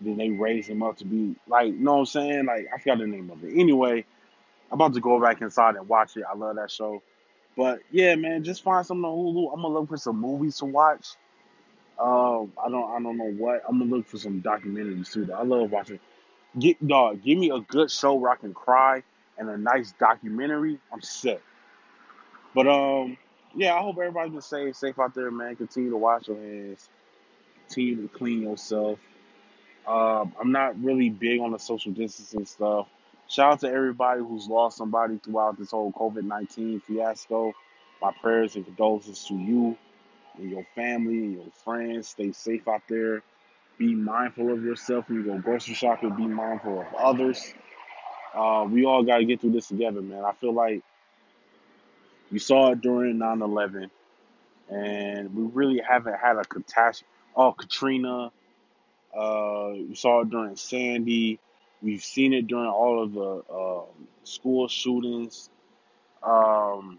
Then 0.00 0.18
they 0.18 0.30
raise 0.30 0.66
him 0.66 0.82
up 0.82 0.98
to 0.98 1.06
be 1.06 1.34
like, 1.46 1.68
you 1.68 1.78
know 1.78 1.94
what 1.94 1.98
I'm 2.00 2.06
saying? 2.06 2.44
Like 2.46 2.68
I 2.74 2.78
forgot 2.78 2.98
the 2.98 3.06
name 3.06 3.30
of 3.30 3.42
it. 3.42 3.54
Anyway, 3.58 4.04
I'm 4.70 4.80
about 4.80 4.94
to 4.94 5.00
go 5.00 5.20
back 5.20 5.40
inside 5.40 5.76
and 5.76 5.88
watch 5.88 6.16
it. 6.16 6.24
I 6.30 6.36
love 6.36 6.56
that 6.56 6.70
show. 6.70 7.02
But 7.56 7.80
yeah, 7.90 8.14
man, 8.14 8.44
just 8.44 8.62
find 8.62 8.86
something 8.86 9.04
on 9.04 9.16
Hulu. 9.16 9.52
I'm 9.52 9.62
gonna 9.62 9.74
look 9.74 9.88
for 9.88 9.96
some 9.96 10.20
movies 10.20 10.58
to 10.58 10.66
watch. 10.66 11.08
Um, 11.98 12.52
I 12.64 12.68
don't, 12.68 12.90
I 12.90 13.02
don't 13.02 13.16
know 13.16 13.32
what. 13.32 13.62
I'm 13.68 13.78
gonna 13.78 13.90
look 13.90 14.06
for 14.06 14.18
some 14.18 14.40
documentaries 14.40 15.12
too. 15.12 15.32
I 15.32 15.42
love 15.42 15.70
watching. 15.70 15.98
Get 16.58 16.84
dog, 16.86 17.22
give 17.22 17.38
me 17.38 17.50
a 17.50 17.60
good 17.60 17.90
show 17.90 18.14
where 18.14 18.30
I 18.30 18.36
can 18.36 18.54
cry 18.54 19.02
and 19.36 19.48
a 19.50 19.58
nice 19.58 19.92
documentary. 19.92 20.78
I'm 20.92 21.02
set. 21.02 21.42
But 22.54 22.68
um, 22.68 23.16
yeah, 23.54 23.74
I 23.74 23.80
hope 23.80 23.98
everybody's 23.98 24.32
been 24.32 24.42
safe, 24.42 24.76
safe 24.76 24.98
out 24.98 25.14
there, 25.14 25.30
man. 25.30 25.56
Continue 25.56 25.90
to 25.90 25.96
wash 25.96 26.28
your 26.28 26.36
hands. 26.36 26.88
Continue 27.66 28.08
to 28.08 28.08
clean 28.08 28.42
yourself. 28.42 28.98
Um, 29.86 30.34
I'm 30.40 30.52
not 30.52 30.82
really 30.82 31.10
big 31.10 31.40
on 31.40 31.52
the 31.52 31.58
social 31.58 31.92
distancing 31.92 32.46
stuff. 32.46 32.88
Shout 33.28 33.52
out 33.52 33.60
to 33.60 33.68
everybody 33.68 34.20
who's 34.20 34.46
lost 34.46 34.76
somebody 34.76 35.18
throughout 35.22 35.58
this 35.58 35.70
whole 35.70 35.92
COVID 35.92 36.22
19 36.22 36.80
fiasco. 36.80 37.52
My 38.00 38.12
prayers 38.12 38.54
and 38.56 38.64
condolences 38.64 39.24
to 39.24 39.34
you 39.34 39.76
and 40.38 40.50
your 40.50 40.66
family 40.74 41.18
and 41.18 41.32
your 41.34 41.50
friends. 41.64 42.08
Stay 42.08 42.32
safe 42.32 42.66
out 42.68 42.82
there. 42.88 43.22
Be 43.78 43.94
mindful 43.94 44.52
of 44.52 44.62
yourself 44.64 45.08
when 45.08 45.18
you 45.18 45.24
go 45.24 45.38
grocery 45.38 45.74
shopping. 45.74 46.14
Be 46.16 46.26
mindful 46.26 46.80
of 46.80 46.94
others. 46.94 47.52
Uh, 48.34 48.66
we 48.70 48.84
all 48.84 49.02
got 49.02 49.18
to 49.18 49.24
get 49.24 49.40
through 49.40 49.52
this 49.52 49.68
together, 49.68 50.00
man. 50.02 50.24
I 50.24 50.32
feel 50.32 50.52
like 50.52 50.82
we 52.30 52.38
saw 52.38 52.72
it 52.72 52.80
during 52.80 53.18
9 53.18 53.42
11, 53.42 53.90
and 54.70 55.34
we 55.34 55.44
really 55.44 55.80
haven't 55.86 56.16
had 56.18 56.36
a 56.36 56.44
catastrophe. 56.44 57.10
Oh, 57.36 57.52
Katrina. 57.52 58.32
Uh, 59.16 59.70
we 59.88 59.94
saw 59.94 60.22
it 60.22 60.30
during 60.30 60.56
Sandy. 60.56 61.38
We've 61.82 62.02
seen 62.02 62.32
it 62.34 62.46
during 62.46 62.68
all 62.68 63.02
of 63.02 63.12
the 63.12 63.42
uh, 63.52 63.84
school 64.24 64.68
shootings. 64.68 65.48
Um, 66.22 66.98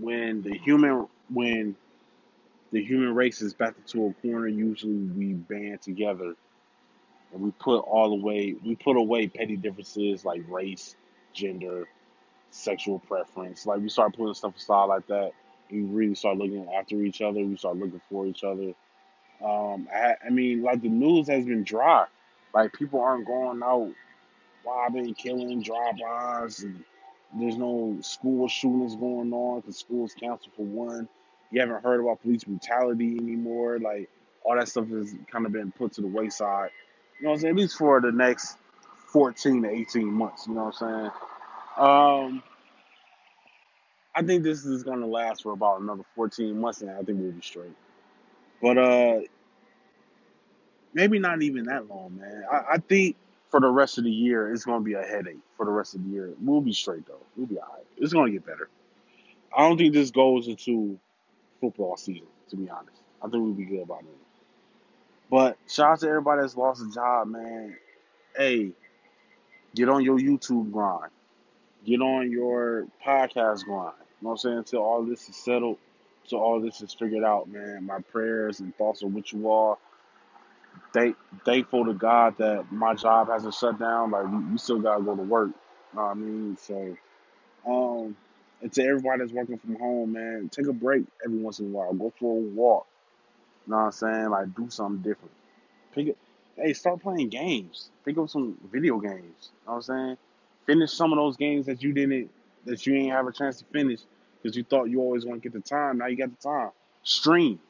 when 0.00 0.42
the 0.42 0.56
human 0.58 1.06
when 1.30 1.76
the 2.70 2.82
human 2.82 3.14
race 3.14 3.40
is 3.40 3.54
backed 3.54 3.78
into 3.78 4.06
a 4.06 4.12
corner, 4.22 4.46
usually 4.46 4.94
we 4.94 5.32
band 5.32 5.82
together 5.82 6.34
and 7.32 7.42
we 7.42 7.50
put 7.52 7.78
all 7.80 8.10
the 8.10 8.24
way 8.24 8.54
we 8.64 8.76
put 8.76 8.96
away 8.96 9.26
petty 9.26 9.56
differences 9.56 10.24
like 10.24 10.42
race, 10.48 10.96
gender, 11.32 11.88
sexual 12.50 12.98
preference. 13.00 13.66
Like 13.66 13.80
we 13.80 13.88
start 13.88 14.16
putting 14.16 14.34
stuff 14.34 14.56
aside 14.56 14.84
like 14.84 15.06
that. 15.08 15.32
We 15.70 15.82
really 15.82 16.14
start 16.14 16.38
looking 16.38 16.68
after 16.72 16.96
each 17.02 17.20
other. 17.20 17.40
We 17.40 17.56
start 17.56 17.76
looking 17.76 18.00
for 18.10 18.26
each 18.26 18.44
other. 18.44 18.72
Um, 19.44 19.88
I, 19.94 20.16
I 20.26 20.30
mean, 20.30 20.62
like 20.62 20.80
the 20.80 20.88
news 20.88 21.28
has 21.28 21.44
been 21.44 21.62
dry. 21.62 22.06
Like 22.54 22.72
people 22.72 23.00
aren't 23.00 23.26
going 23.26 23.62
out 23.62 23.92
robbing, 24.66 25.14
killing, 25.14 25.62
drive-bys, 25.62 26.62
and 26.62 26.84
there's 27.34 27.56
no 27.56 27.98
school 28.00 28.48
shootings 28.48 28.96
going 28.96 29.32
on 29.32 29.60
because 29.60 29.78
school's 29.78 30.14
canceled 30.14 30.54
for 30.56 30.64
one. 30.64 31.08
You 31.50 31.60
haven't 31.60 31.82
heard 31.82 32.00
about 32.00 32.22
police 32.22 32.44
brutality 32.44 33.16
anymore. 33.18 33.78
Like 33.78 34.08
all 34.44 34.56
that 34.56 34.68
stuff 34.68 34.88
has 34.88 35.14
kind 35.30 35.46
of 35.46 35.52
been 35.52 35.72
put 35.72 35.92
to 35.94 36.00
the 36.00 36.06
wayside. 36.06 36.70
You 37.18 37.24
know 37.24 37.30
what 37.30 37.34
I'm 37.36 37.40
saying? 37.40 37.54
At 37.54 37.60
least 37.60 37.76
for 37.76 38.00
the 38.00 38.12
next 38.12 38.56
14 39.12 39.62
to 39.62 39.70
18 39.70 40.06
months. 40.06 40.46
You 40.46 40.54
know 40.54 40.64
what 40.64 40.82
I'm 40.82 40.88
saying? 41.00 41.10
Um, 41.76 42.42
I 44.14 44.22
think 44.22 44.42
this 44.42 44.64
is 44.64 44.82
gonna 44.82 45.06
last 45.06 45.42
for 45.42 45.52
about 45.52 45.80
another 45.80 46.04
14 46.16 46.58
months, 46.60 46.80
and 46.82 46.90
I 46.90 47.02
think 47.02 47.20
we'll 47.20 47.32
be 47.32 47.40
straight. 47.40 47.76
But 48.60 48.78
uh, 48.78 49.20
maybe 50.92 51.18
not 51.18 51.42
even 51.42 51.64
that 51.64 51.88
long, 51.88 52.18
man. 52.18 52.44
I, 52.50 52.74
I 52.74 52.78
think 52.78 53.16
for 53.50 53.60
the 53.60 53.68
rest 53.68 53.98
of 53.98 54.04
the 54.04 54.10
year, 54.10 54.52
it's 54.52 54.64
gonna 54.64 54.84
be 54.84 54.94
a 54.94 55.02
headache. 55.02 55.38
For 55.56 55.66
the 55.66 55.72
rest 55.72 55.94
of 55.94 56.04
the 56.04 56.10
year, 56.10 56.30
we'll 56.40 56.60
be 56.60 56.72
straight 56.72 57.06
though. 57.06 57.20
We'll 57.36 57.46
be 57.46 57.58
alright. 57.58 57.86
It's 57.96 58.12
gonna 58.12 58.30
get 58.30 58.46
better. 58.46 58.68
I 59.56 59.68
don't 59.68 59.78
think 59.78 59.94
this 59.94 60.10
goes 60.10 60.48
into 60.48 60.98
football 61.60 61.96
season. 61.96 62.26
To 62.50 62.56
be 62.56 62.70
honest, 62.70 62.96
I 63.20 63.28
think 63.28 63.42
we'll 63.42 63.52
be 63.52 63.64
good 63.64 63.82
about 63.82 64.00
it. 64.00 64.06
But 65.30 65.58
shout 65.68 65.92
out 65.92 66.00
to 66.00 66.08
everybody 66.08 66.40
that's 66.40 66.56
lost 66.56 66.82
a 66.82 66.90
job, 66.90 67.28
man. 67.28 67.76
Hey, 68.36 68.72
get 69.74 69.88
on 69.88 70.02
your 70.02 70.18
YouTube 70.18 70.72
grind. 70.72 71.10
Get 71.84 72.00
on 72.00 72.30
your 72.30 72.86
podcast 73.04 73.64
grind. 73.64 73.94
You 74.20 74.24
know 74.24 74.30
what 74.30 74.32
I'm 74.32 74.38
saying? 74.38 74.58
Until 74.58 74.80
all 74.80 75.04
this 75.04 75.28
is 75.28 75.36
settled, 75.36 75.78
until 76.24 76.38
all 76.38 76.60
this 76.60 76.80
is 76.80 76.94
figured 76.94 77.24
out, 77.24 77.48
man. 77.48 77.84
My 77.84 78.00
prayers 78.00 78.60
and 78.60 78.74
thoughts 78.76 79.02
are 79.02 79.08
with 79.08 79.32
you 79.32 79.48
all. 79.50 79.78
Thank, 80.92 81.16
thankful 81.44 81.84
to 81.86 81.94
God 81.94 82.36
that 82.38 82.70
my 82.72 82.94
job 82.94 83.28
hasn't 83.28 83.54
shut 83.54 83.78
down. 83.78 84.10
Like 84.10 84.26
we 84.50 84.58
still 84.58 84.80
gotta 84.80 85.02
go 85.02 85.16
to 85.16 85.22
work. 85.22 85.50
You 85.92 85.98
know 85.98 86.06
I 86.06 86.14
mean? 86.14 86.56
So, 86.56 86.96
um, 87.66 88.16
and 88.62 88.72
to 88.72 88.82
everybody 88.82 89.20
that's 89.20 89.32
working 89.32 89.58
from 89.58 89.76
home, 89.76 90.12
man, 90.12 90.48
take 90.50 90.66
a 90.66 90.72
break 90.72 91.04
every 91.24 91.38
once 91.38 91.60
in 91.60 91.66
a 91.66 91.68
while. 91.68 91.92
Go 91.92 92.12
for 92.18 92.36
a 92.36 92.40
walk. 92.40 92.86
You 93.66 93.72
know 93.72 93.78
what 93.78 93.84
I'm 93.84 93.92
saying? 93.92 94.30
Like 94.30 94.54
do 94.54 94.68
something 94.70 95.02
different. 95.02 95.32
Pick 95.94 96.08
it. 96.08 96.18
Hey, 96.56 96.72
start 96.72 97.00
playing 97.00 97.28
games. 97.28 97.90
Pick 98.04 98.18
up 98.18 98.28
some 98.28 98.58
video 98.72 98.98
games. 98.98 99.14
You 99.14 99.22
know 99.66 99.74
what 99.74 99.74
I'm 99.74 99.82
saying? 99.82 100.16
Finish 100.66 100.92
some 100.92 101.12
of 101.12 101.16
those 101.18 101.36
games 101.36 101.66
that 101.66 101.82
you 101.82 101.92
didn't, 101.92 102.30
that 102.64 102.86
you 102.86 102.94
ain't 102.94 103.12
have 103.12 103.26
a 103.26 103.32
chance 103.32 103.58
to 103.58 103.64
finish 103.66 104.00
because 104.42 104.56
you 104.56 104.64
thought 104.64 104.84
you 104.84 105.00
always 105.00 105.24
want 105.24 105.42
to 105.42 105.48
get 105.48 105.54
the 105.54 105.66
time. 105.66 105.98
Now 105.98 106.06
you 106.06 106.16
got 106.16 106.30
the 106.30 106.48
time. 106.48 106.70
Stream. 107.02 107.60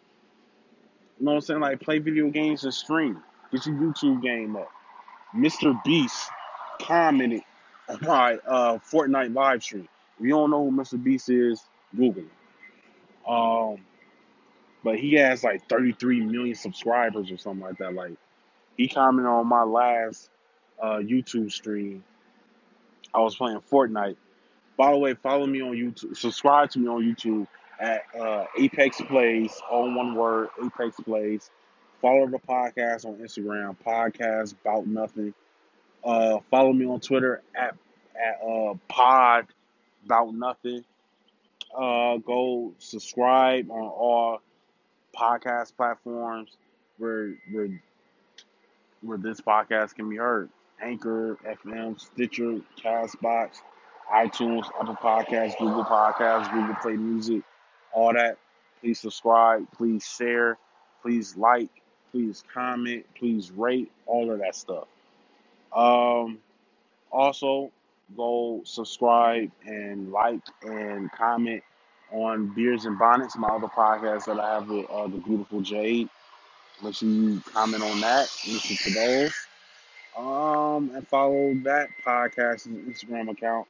You 1.19 1.25
know 1.25 1.33
what 1.33 1.37
I'm 1.37 1.41
saying? 1.43 1.61
Like 1.61 1.81
play 1.81 1.99
video 1.99 2.31
games 2.31 2.65
and 2.65 2.73
stream. 2.73 3.23
Get 3.51 3.67
your 3.67 3.75
YouTube 3.75 4.23
game 4.23 4.57
up. 4.57 4.71
Mr. 5.35 5.83
Beast 5.85 6.31
commented 6.81 7.43
on 7.89 7.99
my 8.03 8.35
uh, 8.47 8.79
Fortnite 8.79 9.35
live 9.35 9.63
stream. 9.63 9.89
If 10.19 10.25
you 10.27 10.31
don't 10.31 10.51
know 10.51 10.65
who 10.65 10.77
Mr. 10.77 11.03
Beast 11.03 11.29
is, 11.29 11.61
Google. 11.97 12.25
Um, 13.29 13.79
but 14.85 14.99
he 14.99 15.15
has 15.15 15.43
like 15.43 15.69
33 15.69 16.21
million 16.21 16.55
subscribers 16.55 17.31
or 17.31 17.39
something 17.39 17.65
like 17.65 17.79
that. 17.79 17.95
Like 17.95 18.13
he 18.77 18.89
commented 18.89 19.31
on 19.31 19.47
my 19.47 19.65
last 19.65 20.31
uh, 20.81 20.97
YouTube 20.97 21.51
stream. 21.51 22.05
I 23.13 23.21
was 23.21 23.35
playing 23.35 23.61
Fortnite. 23.71 24.17
By 24.77 24.93
the 24.93 24.99
way, 24.99 25.15
follow 25.15 25.47
me 25.47 25.61
on 25.61 25.73
YouTube. 25.73 26.17
Subscribe 26.17 26.71
to 26.71 26.79
me 26.79 26.87
on 26.87 27.03
YouTube 27.03 27.49
at 27.81 28.03
uh, 28.19 28.45
Apex 28.59 29.01
Plays, 29.03 29.61
all 29.71 29.95
one 29.95 30.15
word, 30.15 30.49
Apex 30.65 30.97
Plays. 31.05 31.51
Follow 32.01 32.27
the 32.29 32.39
podcast 32.39 33.05
on 33.05 33.17
Instagram, 33.17 33.77
podcast 33.85 34.55
about 34.63 34.87
nothing. 34.87 35.35
Uh, 36.05 36.39
follow 36.51 36.73
me 36.73 36.87
on 36.87 37.01
Twitter 37.01 37.43
at 37.57 37.75
at 38.15 38.41
uh, 38.47 38.75
pod 38.89 39.47
about 40.05 40.33
nothing. 40.35 40.85
Uh, 41.77 42.17
go 42.19 42.73
subscribe 42.79 43.71
on 43.71 43.81
all 43.81 44.41
podcast 45.17 45.77
platforms 45.77 46.57
where 46.99 47.35
where 47.51 47.83
where 49.03 49.19
this 49.19 49.41
podcast 49.41 49.95
can 49.95 50.09
be 50.09 50.17
heard. 50.17 50.49
Anchor, 50.81 51.37
FM, 51.45 52.01
Stitcher, 52.01 52.61
Castbox, 52.81 53.57
iTunes, 54.13 54.65
Apple 54.81 54.97
Podcasts, 54.97 55.59
Google 55.59 55.85
Podcasts, 55.85 56.53
Google 56.53 56.77
Play 56.77 56.95
Music, 56.95 57.43
all 57.99 58.13
that. 58.13 58.39
Please 58.81 59.01
subscribe, 59.01 59.67
please 59.77 60.07
share, 60.07 60.57
please 61.03 61.37
like, 61.37 61.71
please 62.13 62.45
comment, 62.53 63.05
please 63.19 63.51
rate, 63.51 63.91
all 64.07 64.31
of 64.31 64.39
that 64.39 64.55
stuff. 64.55 64.87
Um, 65.75 66.39
also, 67.11 67.73
go 68.17 68.61
subscribe 68.65 69.51
and 69.67 70.13
like 70.13 70.41
and 70.63 71.11
comment 71.13 71.63
on 72.13 72.55
Beers 72.55 72.85
and 72.85 72.99
Bonnets, 72.99 73.37
my 73.37 73.49
other 73.49 73.67
podcast 73.67 74.27
that 74.27 74.39
I 74.39 74.55
have 74.55 74.69
with 74.69 74.89
uh, 74.89 75.09
the 75.09 75.19
beautiful 75.19 75.61
Jade. 75.61 76.09
Make 76.83 76.95
sure 76.95 77.09
you 77.09 77.43
comment 77.53 77.83
on 77.83 78.01
that, 78.01 78.31
listen 78.47 78.77
to 78.77 78.95
those. 78.95 79.33
Um, 80.17 80.91
and 80.95 81.07
follow 81.07 81.55
that 81.65 81.89
podcast's 82.05 82.67
Instagram 82.67 83.31
account 83.31 83.67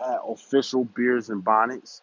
at 0.00 0.20
official 0.26 0.84
Beers 0.84 1.30
and 1.30 1.42
Bonnets, 1.42 2.02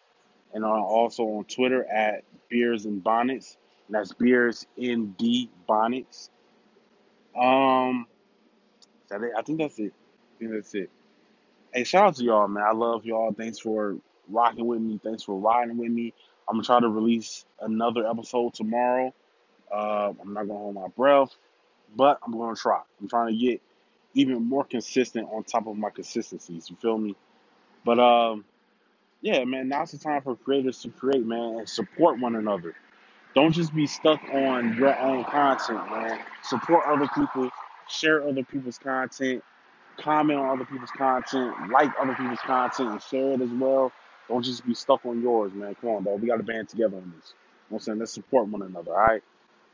and 0.54 0.64
uh, 0.64 0.68
also 0.68 1.24
on 1.24 1.44
Twitter 1.44 1.84
at 1.84 2.24
Beers 2.48 2.84
and 2.84 3.02
Bonnets. 3.02 3.56
And 3.88 3.94
that's 3.94 4.12
Beers 4.12 4.66
in 4.76 5.12
D 5.12 5.50
Bonnets. 5.66 6.30
Um? 7.38 8.06
I 9.12 9.42
think 9.42 9.58
that's 9.58 9.78
it. 9.78 9.92
I 9.92 10.38
think 10.38 10.50
that's 10.52 10.74
it. 10.74 10.90
Hey, 11.72 11.84
shout 11.84 12.08
out 12.08 12.16
to 12.16 12.24
y'all, 12.24 12.48
man. 12.48 12.64
I 12.64 12.72
love 12.72 13.04
y'all. 13.04 13.32
Thanks 13.32 13.58
for 13.58 13.96
rocking 14.28 14.66
with 14.66 14.80
me. 14.80 15.00
Thanks 15.02 15.22
for 15.22 15.38
riding 15.38 15.76
with 15.76 15.90
me. 15.90 16.12
I'm 16.48 16.56
gonna 16.56 16.64
try 16.64 16.80
to 16.80 16.88
release 16.88 17.44
another 17.60 18.08
episode 18.08 18.54
tomorrow. 18.54 19.12
Uh, 19.72 20.12
I'm 20.20 20.32
not 20.32 20.46
gonna 20.46 20.58
hold 20.58 20.74
my 20.74 20.88
breath, 20.88 21.34
but 21.94 22.18
I'm 22.24 22.32
gonna 22.32 22.56
try. 22.56 22.80
I'm 23.00 23.08
trying 23.08 23.28
to 23.28 23.38
get 23.38 23.60
even 24.14 24.42
more 24.44 24.64
consistent 24.64 25.28
on 25.30 25.44
top 25.44 25.66
of 25.66 25.76
my 25.76 25.90
consistencies. 25.90 26.70
You 26.70 26.76
feel 26.76 26.98
me? 26.98 27.14
But 27.84 27.98
um, 27.98 28.44
yeah, 29.26 29.42
man. 29.44 29.68
Now's 29.68 29.90
the 29.90 29.98
time 29.98 30.22
for 30.22 30.36
creators 30.36 30.80
to 30.82 30.88
create, 30.88 31.26
man, 31.26 31.58
and 31.58 31.68
support 31.68 32.20
one 32.20 32.36
another. 32.36 32.76
Don't 33.34 33.50
just 33.50 33.74
be 33.74 33.88
stuck 33.88 34.20
on 34.32 34.76
your 34.76 34.96
own 35.00 35.24
content, 35.24 35.90
man. 35.90 36.20
Support 36.44 36.84
other 36.86 37.08
people, 37.12 37.50
share 37.88 38.22
other 38.22 38.44
people's 38.44 38.78
content, 38.78 39.42
comment 39.98 40.38
on 40.38 40.50
other 40.50 40.64
people's 40.64 40.92
content, 40.92 41.72
like 41.72 41.90
other 42.00 42.14
people's 42.14 42.38
content, 42.38 42.90
and 42.90 43.02
share 43.02 43.32
it 43.32 43.40
as 43.40 43.50
well. 43.50 43.90
Don't 44.28 44.44
just 44.44 44.64
be 44.64 44.74
stuck 44.74 45.04
on 45.04 45.20
yours, 45.20 45.52
man. 45.52 45.74
Come 45.80 45.90
on, 45.90 46.04
bro. 46.04 46.14
We 46.14 46.28
got 46.28 46.36
to 46.36 46.44
band 46.44 46.68
together 46.68 46.96
on 46.96 47.12
this. 47.16 47.34
You 47.68 47.74
know 47.74 47.76
I'm 47.78 47.80
saying? 47.80 47.98
Let's 47.98 48.12
support 48.12 48.46
one 48.46 48.62
another, 48.62 48.92
all 48.92 49.06
right? 49.06 49.22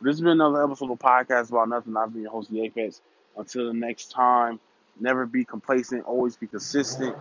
This 0.00 0.14
has 0.14 0.22
been 0.22 0.40
another 0.40 0.64
episode 0.64 0.90
of 0.90 0.98
Podcast 0.98 1.50
About 1.50 1.68
Nothing. 1.68 1.94
I've 1.98 2.10
been 2.10 2.22
your 2.22 2.30
host, 2.30 2.50
The 2.50 2.62
Apex. 2.62 3.02
Until 3.36 3.66
the 3.66 3.74
next 3.74 4.12
time, 4.12 4.60
never 4.98 5.26
be 5.26 5.44
complacent, 5.44 6.06
always 6.06 6.36
be 6.38 6.46
consistent. 6.46 7.14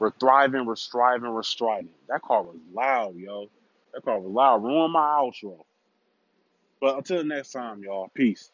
We're 0.00 0.12
thriving, 0.12 0.66
we're 0.66 0.76
striving, 0.76 1.32
we're 1.32 1.42
striding. 1.42 1.90
That 2.08 2.22
car 2.22 2.42
was 2.42 2.56
loud, 2.72 3.16
yo. 3.16 3.48
That 3.94 4.04
car 4.04 4.20
was 4.20 4.32
loud. 4.32 4.64
Ruin 4.64 4.92
my 4.92 5.00
outro. 5.00 5.64
But 6.80 6.98
until 6.98 7.24
next 7.24 7.52
time, 7.52 7.82
y'all. 7.82 8.10
Peace. 8.14 8.50